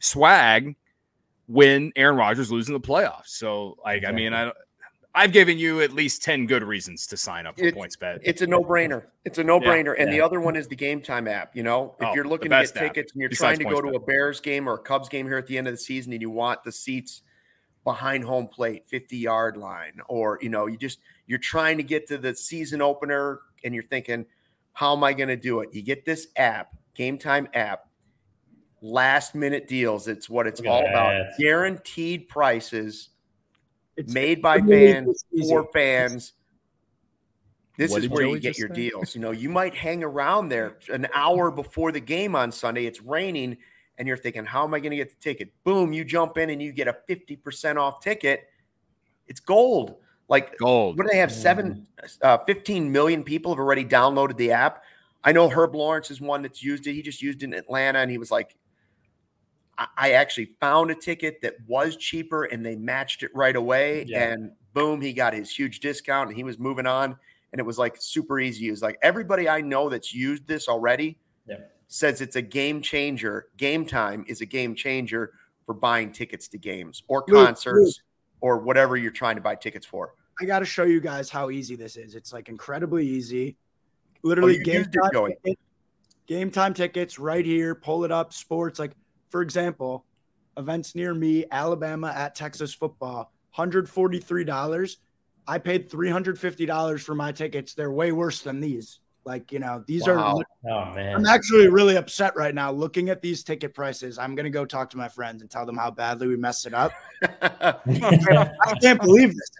[0.00, 0.74] swag
[1.46, 3.28] when Aaron Rodgers loses in the playoffs.
[3.28, 4.26] So, like, exactly.
[4.26, 4.52] I mean, I
[5.14, 8.20] I've given you at least 10 good reasons to sign up for it, PointsBet.
[8.22, 9.04] It's a no-brainer.
[9.24, 9.96] It's a no-brainer.
[9.96, 10.16] Yeah, and yeah.
[10.16, 11.54] the other one is the game time app.
[11.54, 13.90] You know, if oh, you're looking to get tickets and you're trying to go to
[13.90, 16.20] a Bears game or a Cubs game here at the end of the season and
[16.20, 17.22] you want the seats
[17.84, 20.98] behind home plate, 50 yard line, or you know, you just
[21.30, 24.26] you're trying to get to the season opener and you're thinking,
[24.72, 25.72] how am I going to do it?
[25.72, 27.86] You get this app, Game Time app,
[28.82, 30.08] last minute deals.
[30.08, 31.26] It's what it's all about.
[31.38, 33.10] Guaranteed prices
[33.96, 36.32] it's made by fans for fans.
[37.78, 38.74] This what is where Joey you get your say?
[38.74, 39.14] deals.
[39.14, 42.86] You know, you might hang around there an hour before the game on Sunday.
[42.86, 43.56] It's raining
[43.98, 45.52] and you're thinking, how am I going to get the ticket?
[45.62, 48.48] Boom, you jump in and you get a 50% off ticket.
[49.28, 49.94] It's gold.
[50.30, 50.96] Like gold.
[50.96, 51.32] What do they have?
[51.32, 51.86] Seven,
[52.22, 54.84] uh, 15 million people have already downloaded the app.
[55.24, 56.94] I know Herb Lawrence is one that's used it.
[56.94, 58.56] He just used it in Atlanta and he was like,
[59.96, 64.04] I actually found a ticket that was cheaper and they matched it right away.
[64.06, 64.32] Yeah.
[64.32, 67.16] And boom, he got his huge discount and he was moving on.
[67.52, 68.68] And it was like super easy.
[68.68, 71.18] It was like everybody I know that's used this already
[71.48, 71.56] yeah.
[71.88, 73.46] says it's a game changer.
[73.56, 75.32] Game time is a game changer
[75.66, 78.02] for buying tickets to games or concerts
[78.40, 80.14] or whatever you're trying to buy tickets for.
[80.40, 82.14] I got to show you guys how easy this is.
[82.14, 83.56] It's like incredibly easy.
[84.22, 85.62] Literally, oh, game, time tickets,
[86.26, 87.74] game time tickets right here.
[87.74, 88.32] Pull it up.
[88.32, 88.78] Sports.
[88.78, 88.92] Like,
[89.28, 90.06] for example,
[90.56, 94.96] events near me, Alabama at Texas football, $143.
[95.46, 97.74] I paid $350 for my tickets.
[97.74, 99.00] They're way worse than these.
[99.24, 100.42] Like, you know, these wow.
[100.64, 100.70] are.
[100.70, 101.16] Oh, man.
[101.16, 104.18] I'm actually really upset right now looking at these ticket prices.
[104.18, 106.66] I'm going to go talk to my friends and tell them how badly we messed
[106.66, 106.92] it up.
[107.42, 109.50] I can't believe this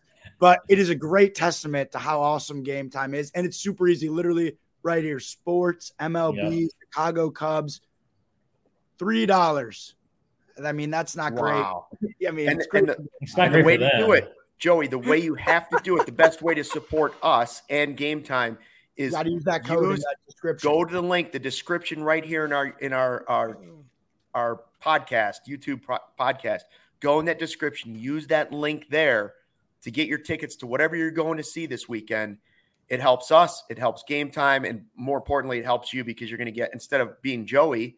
[0.41, 3.30] but it is a great testament to how awesome game time is.
[3.34, 7.82] And it's super easy, literally right here sports, MLB, Chicago Cubs,
[8.99, 9.93] $3.
[10.64, 11.86] I mean, that's not wow.
[12.01, 12.14] great.
[12.28, 14.88] I mean, and, it's, and the, it's not great the way to do it, Joey,
[14.88, 18.22] the way you have to do it, the best way to support us and game
[18.22, 18.59] time
[18.97, 20.70] is got to use that code use, that description.
[20.70, 23.59] Go to the link, the description right here in our in our our
[24.34, 26.62] our podcast, YouTube pro- podcast.
[27.01, 29.34] Go in that description, use that link there
[29.83, 32.39] to get your tickets to whatever you're going to see this weekend.
[32.89, 36.39] It helps us, it helps game time, and more importantly, it helps you because you're
[36.39, 37.97] going to get instead of being Joey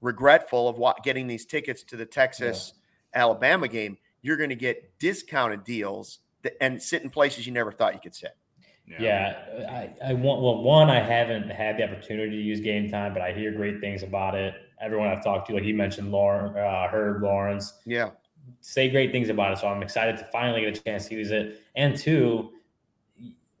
[0.00, 2.74] regretful of what getting these tickets to the Texas
[3.14, 3.22] yeah.
[3.22, 7.72] Alabama game, you're going to get discounted deals that, and sit in places you never
[7.72, 8.36] thought you could sit.
[8.86, 12.90] Yeah, yeah I, I want well one I haven't had the opportunity to use game
[12.90, 14.54] time, but I hear great things about it.
[14.80, 18.10] Everyone I've talked to, like he mentioned, Lauren, uh, Herb Lawrence, yeah,
[18.60, 19.58] say great things about it.
[19.58, 21.60] So I'm excited to finally get a chance to use it.
[21.76, 22.50] And two,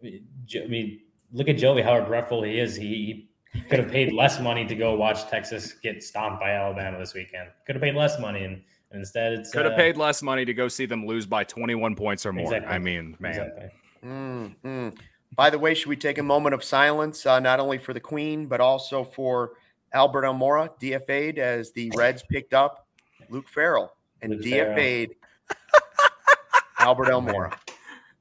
[0.04, 1.00] I mean,
[1.32, 2.76] look at Joey, how regretful he is.
[2.76, 6.98] He, he could have paid less money to go watch Texas get stomped by Alabama
[6.98, 7.48] this weekend.
[7.66, 10.44] Could have paid less money, and, and instead it's could have uh, paid less money
[10.44, 12.44] to go see them lose by 21 points or more.
[12.44, 12.72] Exactly.
[12.72, 13.30] I mean, man.
[13.32, 13.70] Exactly.
[14.04, 14.88] Mm-hmm.
[15.36, 18.00] By the way, should we take a moment of silence, uh, not only for the
[18.00, 19.52] Queen, but also for
[19.92, 22.88] Albert Almora, DFA'd as the Reds picked up
[23.28, 23.92] Luke Farrell
[24.22, 25.14] and uh, DFA'd
[26.78, 27.52] Albert Almora.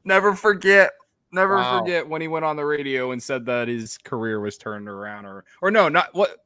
[0.03, 0.91] Never forget.
[1.31, 1.79] Never wow.
[1.79, 5.25] forget when he went on the radio and said that his career was turned around,
[5.25, 6.37] or or no, not what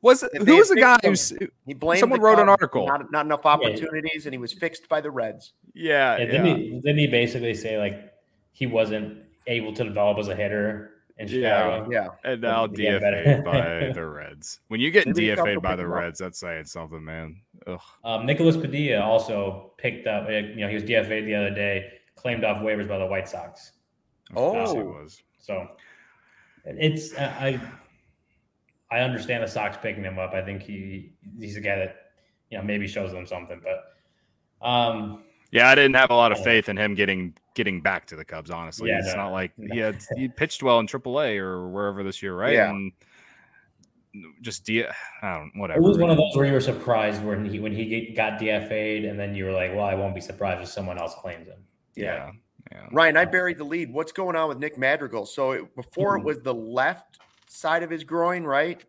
[0.00, 0.30] was it?
[0.36, 1.14] Who was the guy who
[1.66, 1.98] he blamed?
[1.98, 2.86] Someone wrote an article.
[2.86, 4.28] Not, not enough opportunities, yeah.
[4.28, 5.54] and he was fixed by the Reds.
[5.74, 6.24] Yeah, yeah.
[6.26, 8.12] Didn't, He, didn't he basically say like
[8.52, 9.18] he wasn't
[9.48, 11.88] able to develop as a hitter in Chicago.
[11.90, 12.32] Yeah, yeah.
[12.32, 14.60] And now DFA'd by the Reds.
[14.68, 17.40] When you get DFA'd by the Reds, that's saying something, man.
[17.66, 17.80] Ugh.
[18.04, 20.28] Um, Nicholas Padilla also picked up.
[20.28, 23.72] You know, he was DFA'd the other day, claimed off waivers by the White Sox.
[24.34, 25.22] Oh, he was.
[25.38, 25.68] So
[26.64, 27.60] it's I.
[28.90, 30.34] I understand the Sox picking him up.
[30.34, 31.96] I think he he's a guy that
[32.50, 36.42] you know maybe shows them something, but um, yeah, I didn't have a lot of
[36.42, 38.50] faith in him getting getting back to the Cubs.
[38.50, 42.02] Honestly, yeah, it's no, not like he had he pitched well in AAA or wherever
[42.02, 42.54] this year, right?
[42.54, 42.70] Yeah.
[42.70, 42.92] And
[44.40, 44.84] just D,
[45.22, 45.80] I don't whatever.
[45.80, 49.04] It was one of those where you were surprised when he when he got DFA'd,
[49.04, 51.64] and then you were like, "Well, I won't be surprised if someone else claims him."
[51.94, 52.32] Yeah.
[52.70, 52.88] yeah.
[52.90, 53.92] Ryan, I buried the lead.
[53.92, 55.26] What's going on with Nick Madrigal?
[55.26, 56.26] So it, before mm-hmm.
[56.26, 58.84] it was the left side of his groin, right?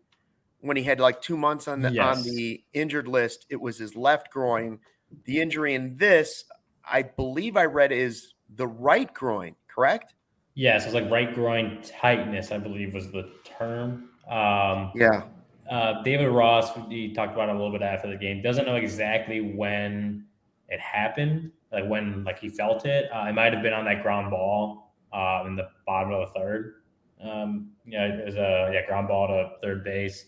[0.60, 2.16] When he had like two months on the yes.
[2.16, 4.78] on the injured list, it was his left groin.
[5.24, 6.44] The injury in this,
[6.90, 10.14] I believe I read, is the right groin, correct?
[10.54, 14.10] Yeah, so it's like right groin tightness, I believe was the term.
[14.28, 15.24] Um, yeah.
[15.70, 18.42] Uh, David Ross, he talked about it a little bit after the game.
[18.42, 20.26] Doesn't know exactly when
[20.68, 23.10] it happened, like when like he felt it.
[23.12, 26.38] Uh, it might have been on that ground ball uh, in the bottom of the
[26.38, 26.74] third.
[27.22, 30.26] Um, yeah, it was a yeah ground ball to third base.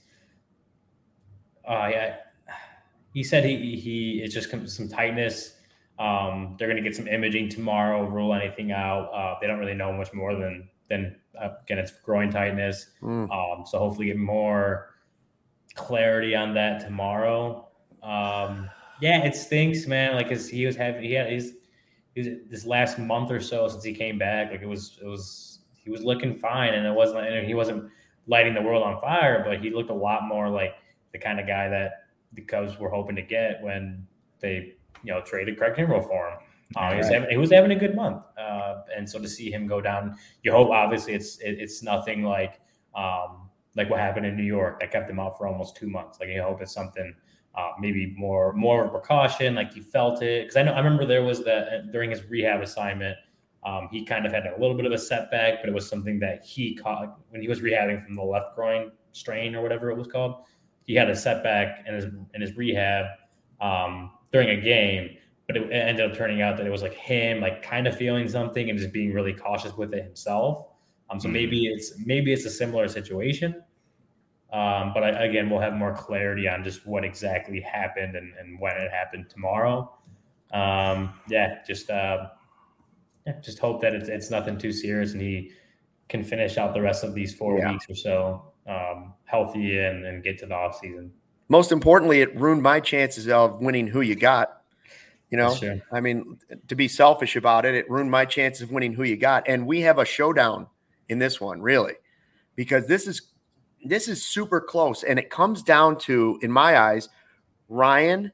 [1.69, 2.17] Uh, yeah,
[3.13, 5.57] he said he he it's just some tightness
[5.99, 9.11] um, they're going to get some imaging tomorrow, rule anything out.
[9.15, 12.91] Uh, they don't really know much more than than uh, again it's groin tightness.
[13.03, 13.30] Mm.
[13.30, 14.95] Um, so hopefully get more
[15.74, 17.68] clarity on that tomorrow.
[18.03, 18.70] Um,
[19.01, 20.14] yeah, it stinks, man.
[20.14, 21.55] Like cause he was having he had his,
[22.14, 24.51] his this last month or so since he came back.
[24.51, 27.91] Like it was it was he was looking fine, and it wasn't and he wasn't
[28.26, 30.74] lighting the world on fire, but he looked a lot more like
[31.12, 34.07] the kind of guy that the Cubs were hoping to get when
[34.41, 36.39] they you know traded Craig Kimbrel for him.
[36.75, 39.51] Uh, he, was having, he was having a good month, uh, and so to see
[39.53, 42.61] him go down, you hope obviously it's it, it's nothing like
[42.97, 46.19] um, like what happened in New York that kept him out for almost two months.
[46.19, 47.14] Like you hope it's something
[47.55, 50.45] uh, maybe more more of a precaution, like he felt it.
[50.45, 53.17] Because I know I remember there was that during his rehab assignment,
[53.64, 56.19] um, he kind of had a little bit of a setback, but it was something
[56.19, 59.97] that he caught when he was rehabbing from the left groin strain or whatever it
[59.97, 60.45] was called.
[60.85, 63.07] He had a setback in his in his rehab.
[63.61, 65.17] Um, during a game,
[65.47, 68.29] but it ended up turning out that it was like him, like kind of feeling
[68.29, 70.67] something and just being really cautious with it himself.
[71.09, 71.35] Um, so mm-hmm.
[71.35, 73.63] maybe it's maybe it's a similar situation.
[74.53, 78.59] Um, but I, again, we'll have more clarity on just what exactly happened and, and
[78.61, 79.93] when it happened tomorrow.
[80.53, 82.29] Um, yeah, just uh,
[83.27, 85.53] yeah, just hope that it's it's nothing too serious and he
[86.09, 87.73] can finish out the rest of these four yeah.
[87.73, 91.13] weeks or so um, healthy and, and get to the off season
[91.49, 94.63] most importantly, it ruined my chances of winning who you got.
[95.31, 95.57] You know,
[95.93, 99.16] I mean, to be selfish about it, it ruined my chances of winning who you
[99.16, 99.49] got.
[99.49, 100.68] And we have a showdown
[101.09, 101.95] in this one, really,
[102.55, 103.22] because this is
[103.85, 107.09] this is super close, and it comes down to, in my eyes,
[107.68, 108.33] Ryan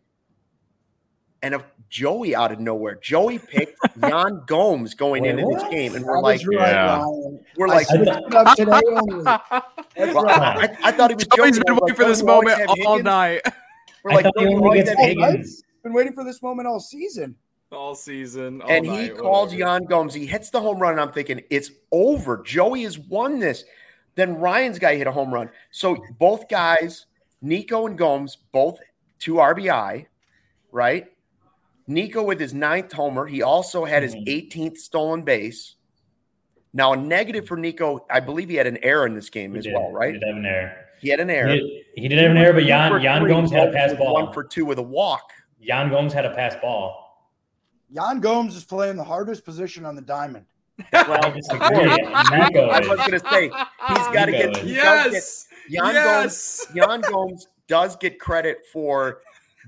[1.42, 2.94] and a Joey out of nowhere.
[2.96, 5.60] Joey picked Yan Gomes going Wait, into what?
[5.60, 7.04] this game, and we're like, right, yeah.
[7.56, 9.24] we're like, I, today only.
[9.24, 11.26] well, I, I, thought he was.
[11.36, 13.42] Joey's been waiting like, for this moment all night.
[14.04, 14.26] We're like,
[15.82, 17.36] been waiting for this moment all season.
[17.70, 20.12] All season, all and night, he calls Yan Gomes.
[20.12, 22.42] He hits the home run, and I'm thinking it's over.
[22.42, 23.64] Joey has won this.
[24.14, 25.48] Then Ryan's guy hit a home run.
[25.70, 27.06] So both guys,
[27.40, 28.78] Nico and Gomes, both
[29.18, 30.06] two RBI,
[30.70, 31.06] right?
[31.86, 33.26] Nico with his ninth homer.
[33.26, 34.74] He also had his 18th mm-hmm.
[34.76, 35.76] stolen base.
[36.74, 39.58] Now, a negative for Nico, I believe he had an error in this game he
[39.58, 39.74] as did.
[39.74, 40.14] well, right?
[40.14, 40.76] He did have an error.
[41.00, 41.52] He had an error.
[41.52, 44.14] He did, he did have an error, but Yan, Yan Gomes had a pass ball.
[44.14, 45.32] One for two with a walk.
[45.62, 47.30] Yan Gomes had a pass ball.
[47.90, 50.44] Yan Gomes is playing the hardest position on the diamond.
[50.92, 51.46] Well, I was
[52.96, 53.50] going to say
[53.88, 54.64] he's got to get.
[54.64, 55.46] Yes.
[55.68, 56.66] Yan yes.
[56.66, 59.20] Gomes, Yan Gomes does get credit for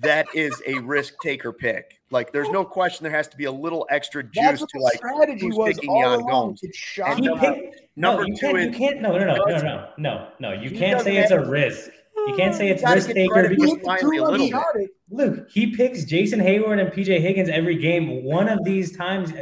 [0.02, 2.00] that is a risk taker pick.
[2.10, 5.46] Like, there's no question there has to be a little extra juice to like strategy
[5.46, 6.60] who's was picking Yan Gomes.
[7.06, 9.00] And, number no, two is you can't.
[9.00, 10.52] No, no, no, no, no, no, no.
[10.52, 11.90] You can't say it's a risk.
[12.26, 14.90] You can't say it's risk taker because finally a little bit.
[15.10, 18.24] Luke, he picks Jason Heyward and PJ Higgins every game.
[18.24, 19.32] One of these times,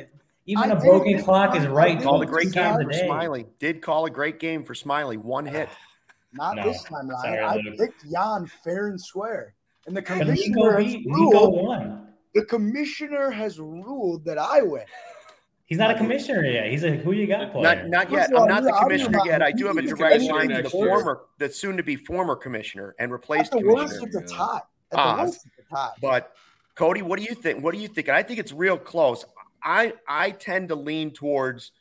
[0.46, 2.02] even I a broken clock is right.
[2.02, 3.46] Called a great game for Smyly.
[3.58, 5.16] Did call a great game for Smyly.
[5.16, 5.68] One hit.
[6.32, 6.64] Not no.
[6.64, 7.22] this time, Ryan.
[7.22, 7.78] Sorry, I Luke.
[7.78, 9.54] picked Yan fair and square.
[9.86, 12.08] And the commissioner has ruled, won.
[12.34, 14.84] The commissioner has ruled that I win.
[15.66, 16.70] He's not a commissioner yet.
[16.70, 17.62] He's a who you got player.
[17.62, 18.30] Not, not yet.
[18.36, 19.42] I'm not the commissioner yet.
[19.42, 22.94] I do have a direct line to the former, the soon to be former commissioner
[22.98, 24.00] and replaced at the commissioner.
[24.00, 24.70] Worst at the top.
[24.92, 25.94] At the worst at the top.
[26.02, 26.32] But
[26.74, 27.64] Cody, what do you think?
[27.64, 28.08] What do you think?
[28.08, 29.24] And I think it's real close.
[29.62, 31.72] I I tend to lean towards.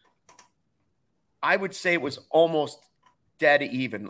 [1.43, 2.79] I would say it was almost
[3.39, 4.09] dead even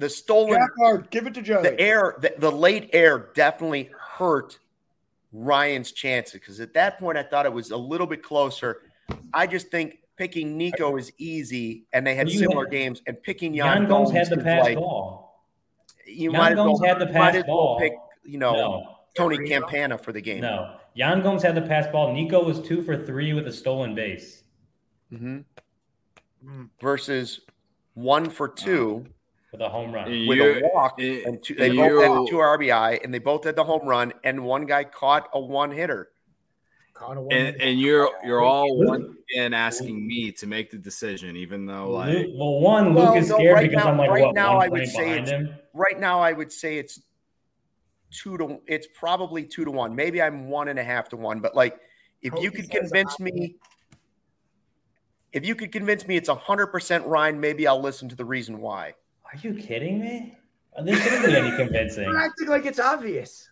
[0.00, 1.62] the stolen Jack give it to Joe.
[1.62, 4.58] The air, the, the late air definitely hurt
[5.32, 8.82] Ryan's chances because at that point I thought it was a little bit closer.
[9.32, 13.22] I just think picking Nico is easy, and they had you similar had, games, and
[13.22, 15.46] picking Yan, Yan Gomes had the pass like, ball.
[16.06, 17.76] You Yan might Gomes well, had the pass ball.
[17.76, 17.92] Well pick,
[18.24, 18.96] you know, no.
[19.14, 20.42] Tony Campana for the game.
[20.42, 22.12] No, Yan Gomes had the pass ball.
[22.12, 24.42] Nico was two for three with a stolen base.
[25.12, 25.38] Mm-hmm.
[26.46, 26.68] Mm.
[26.80, 27.40] Versus
[27.94, 29.06] one for two
[29.52, 33.12] with a home run, with a walk, and two, they both had two RBI, and
[33.12, 36.10] they both had the home run, and one guy caught a one hitter.
[37.08, 41.90] And, and, you're you're all one in asking me to make the decision, even though
[41.90, 44.68] like well, one Luke is scared right because now, I'm like right what, now I
[44.68, 45.54] would say it's, him?
[45.72, 47.00] right now I would say it's
[48.10, 49.94] two to it's probably two to one.
[49.94, 51.80] Maybe I'm one and a half to one, but like
[52.20, 53.56] if you could convince me
[55.32, 58.60] if you could convince me it's hundred percent Ryan, maybe I'll listen to the reason
[58.60, 58.94] why.
[59.32, 60.36] Are you kidding me?
[60.84, 62.04] This shouldn't be any convincing.
[62.04, 63.48] You're acting like it's obvious.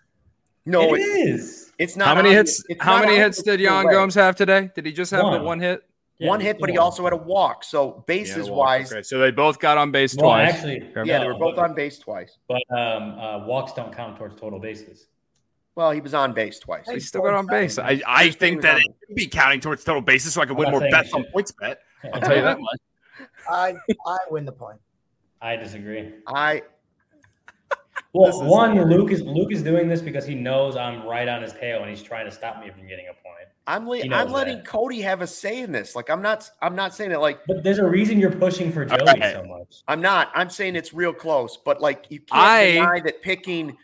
[0.66, 1.72] No, it it's, is.
[1.78, 2.08] It's not.
[2.08, 2.62] How many hits?
[2.80, 4.70] How many hits did Yan Gomes have today?
[4.74, 5.38] Did he just have one.
[5.38, 5.82] the one hit?
[6.18, 7.62] Yeah, one hit, but he also had a walk.
[7.62, 9.02] So bases yeah, wise, okay.
[9.02, 10.54] so they both got on base well, twice.
[10.54, 12.36] Actually, yeah, they were both on base twice.
[12.48, 15.06] But um, uh, walks don't count towards total bases.
[15.76, 16.90] Well, he was on base twice.
[16.90, 17.78] He still got on base.
[17.78, 20.72] I, I think that it should be counting towards total bases, so I can win
[20.72, 21.76] more bets on PointsBet.
[22.12, 22.80] I'll tell you that much.
[23.48, 23.76] I
[24.06, 24.80] I win the point.
[25.40, 26.14] I disagree.
[26.26, 26.62] I
[28.12, 31.52] well, one Luke is Luke is doing this because he knows I'm right on his
[31.52, 33.48] tail and he's trying to stop me from getting a point.
[33.66, 34.66] I'm le- I'm letting that.
[34.66, 35.94] Cody have a say in this.
[35.94, 37.40] Like I'm not I'm not saying it like.
[37.46, 39.34] But there's a reason you're pushing for Joey okay.
[39.34, 39.82] so much.
[39.86, 40.30] I'm not.
[40.34, 41.58] I'm saying it's real close.
[41.62, 43.76] But like you can't I, deny that picking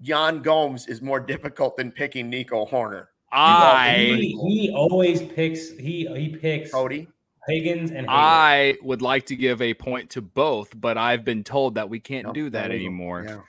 [0.00, 3.06] Yan Gomes is more difficult than picking Nico Hoerner.
[3.32, 7.08] I he, he always picks he he picks Cody.
[7.50, 11.74] Higgins and I would like to give a point to both, but I've been told
[11.74, 13.24] that we can't nope, do that anymore.
[13.28, 13.40] Yeah.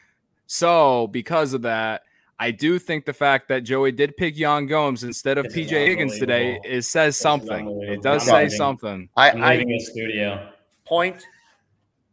[0.48, 2.04] So, because of that,
[2.38, 5.70] I do think the fact that Joey did pick Yan Gomes instead of this PJ
[5.70, 7.82] Higgins today it says something.
[7.84, 9.10] It does say something.
[9.16, 10.50] I, I in the studio.
[10.84, 11.24] Point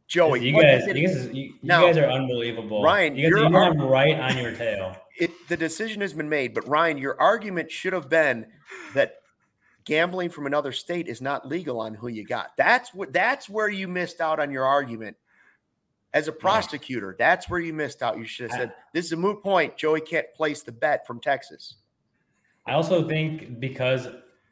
[0.09, 2.83] Joey, you guys, you guys, you, now, you guys are unbelievable.
[2.83, 4.97] Ryan, you guys, you're, you right on your tail.
[5.19, 8.47] It, the decision has been made, but Ryan, your argument should have been
[8.95, 9.18] that
[9.89, 12.55] gambling from another state is not legal on who you got.
[12.59, 15.17] That's what that's where you missed out on your argument.
[16.15, 18.19] As a prosecutor, that's where you missed out.
[18.19, 19.77] You should have said, This is a moot point.
[19.77, 21.77] Joey can't place the bet from Texas.
[22.67, 24.09] I also think because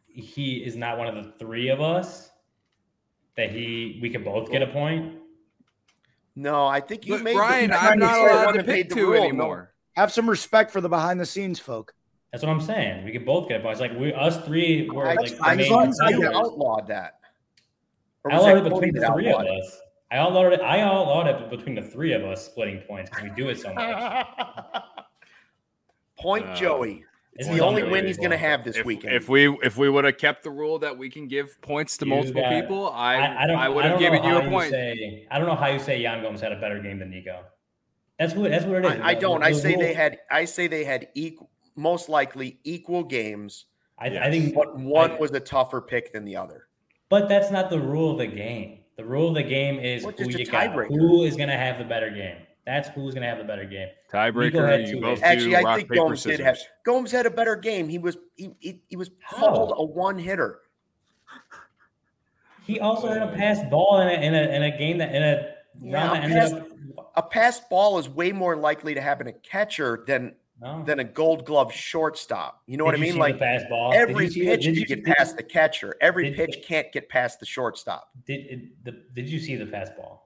[0.07, 2.31] he is not one of the three of us,
[3.37, 5.19] that he we could both get a point.
[6.35, 7.71] No, I think you but made Ryan.
[7.71, 9.75] The, I'm not allowed to pick two anymore.
[9.97, 11.95] Have some respect for the behind the scenes folk.
[12.37, 13.03] That's what I'm saying.
[13.07, 13.81] We could both get points.
[13.81, 15.33] Like we, us three were like.
[15.33, 17.15] as long as I outlawed that.
[18.31, 19.81] I outlawed it between the three of us.
[20.11, 20.61] I outlawed it.
[20.61, 23.73] I outlawed it between the three of us splitting points because we do it so
[23.73, 24.27] much.
[26.19, 27.07] Point uh, Joey.
[27.37, 29.15] It's the only win he's going to have this if, weekend.
[29.15, 32.05] If we if we would have kept the rule that we can give points to
[32.05, 34.73] you multiple got, people, I I, I, I would have given you a point.
[34.73, 37.45] Say, I don't know how you say Yan Gomes had a better game than Nico.
[38.19, 39.01] That's what that's what it is.
[39.01, 39.43] I, I don't.
[39.43, 39.81] I say rule.
[39.81, 40.19] they had.
[40.31, 43.67] I say they had equal most likely equal games.
[43.99, 46.67] I, I think, but one I, was a tougher pick than the other.
[47.09, 48.81] But that's not the rule of the game.
[48.97, 50.73] The rule of the game is well, who you got.
[50.89, 52.39] Who is going to have the better game?
[52.67, 53.89] That's who's going to have the better game.
[54.13, 54.89] Tiebreaker.
[54.89, 56.39] You both Actually, do I rock, think paper, Gomes scissors.
[56.39, 56.59] did have.
[56.85, 57.89] Gomes had a better game.
[57.89, 60.61] He was he he, he was called a one hitter.
[62.65, 65.23] He also had a pass ball in a in a, in a game that in
[65.23, 69.33] a yeah, a, pass, up, a pass ball is way more likely to happen a
[69.33, 70.83] catcher than no.
[70.85, 72.63] than a Gold Glove shortstop.
[72.67, 73.17] You know did what I mean?
[73.17, 73.93] Like pass ball.
[73.95, 75.97] Every pitch you, you, get past the catcher.
[76.01, 78.11] Every did, pitch can't get past the shortstop.
[78.27, 80.21] Did it, the, Did you see the fastball?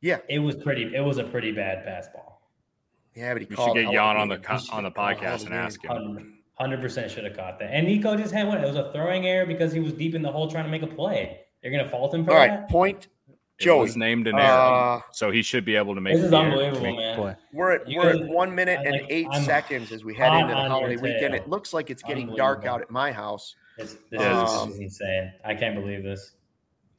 [0.00, 0.94] Yeah, it was pretty.
[0.94, 2.34] It was a pretty bad fastball.
[3.14, 6.40] Yeah, but he you should get Yan on the on the podcast and ask him.
[6.54, 7.70] Hundred percent should have caught that.
[7.72, 8.58] And Nico just had one.
[8.58, 10.82] It was a throwing error because he was deep in the hole trying to make
[10.82, 11.40] a play.
[11.62, 12.36] You're gonna fault him for that.
[12.36, 12.68] All right, that?
[13.58, 13.64] Point.
[13.64, 16.14] Joe was named an error, uh, so he should be able to make.
[16.16, 17.16] This is unbelievable, man.
[17.18, 17.36] Play.
[17.52, 20.54] We're at we're at one minute and like, 8 I'm seconds as we head into
[20.54, 21.34] the holiday weekend.
[21.34, 23.54] It looks like it's getting dark out at my house.
[23.78, 25.32] This, this, um, is, this, is, insane.
[25.44, 26.32] I can't believe this.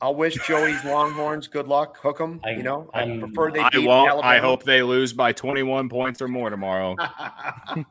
[0.02, 1.98] I'll wish Joey's Longhorns good luck.
[1.98, 2.41] Hook them.
[2.44, 3.60] I, you know, I I'm, prefer they.
[3.60, 4.10] I won't.
[4.10, 4.22] Alabama.
[4.22, 6.95] I hope they lose by 21 points or more tomorrow.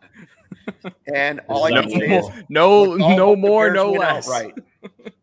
[1.14, 4.28] and all I can no, say is no, no more, no less.
[4.28, 4.52] Right.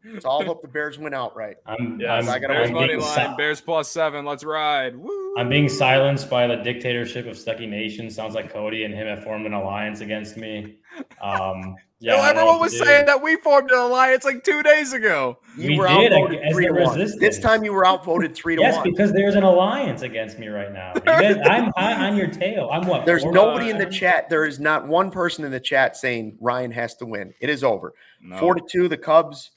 [0.03, 1.57] It's all hope the Bears win outright.
[1.65, 4.25] I'm, yes, I'm, Bears I'm money line, Bears plus seven.
[4.25, 4.95] Let's ride.
[4.95, 5.35] Woo.
[5.37, 8.09] I'm being silenced by the dictatorship of Stucky Nation.
[8.09, 10.79] Sounds like Cody and him have formed an alliance against me.
[11.21, 15.37] Um, yeah, no, everyone was saying that we formed an alliance like two days ago.
[15.55, 16.97] You we were did, outvoted three to one.
[16.97, 18.87] This time you were outvoted three to yes, one.
[18.87, 20.93] Yes, because there's an alliance against me right now.
[20.93, 22.69] Guys, I'm high on your tail.
[22.71, 23.05] I'm what?
[23.05, 24.29] There's nobody in the chat.
[24.29, 27.33] There is not one person in the chat saying Ryan has to win.
[27.39, 27.93] It is over.
[28.21, 28.37] No.
[28.37, 28.87] Four to two.
[28.87, 29.51] The Cubs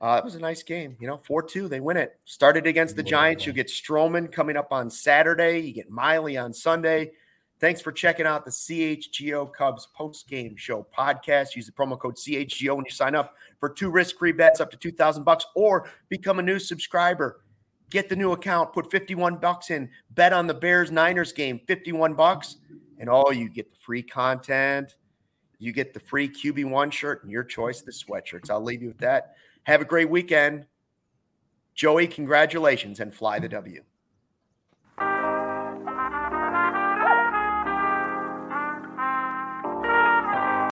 [0.00, 1.68] uh, it was a nice game, you know, 4 2.
[1.68, 2.18] They win it.
[2.24, 3.46] Started against the Giants.
[3.46, 5.60] You get Stroman coming up on Saturday.
[5.60, 7.12] You get Miley on Sunday.
[7.60, 11.56] Thanks for checking out the CHGO Cubs post game show podcast.
[11.56, 14.70] Use the promo code CHGO when you sign up for two risk free bets up
[14.70, 17.40] to 2000 bucks or become a new subscriber.
[17.88, 22.12] Get the new account, put 51 bucks in, bet on the Bears Niners game, 51
[22.12, 22.56] bucks,
[22.98, 24.96] and all you get the free content.
[25.58, 28.50] You get the free QB1 shirt and your choice of the sweatshirts.
[28.50, 29.36] I'll leave you with that.
[29.64, 30.66] Have a great weekend.
[31.74, 33.82] Joey, congratulations and fly the W.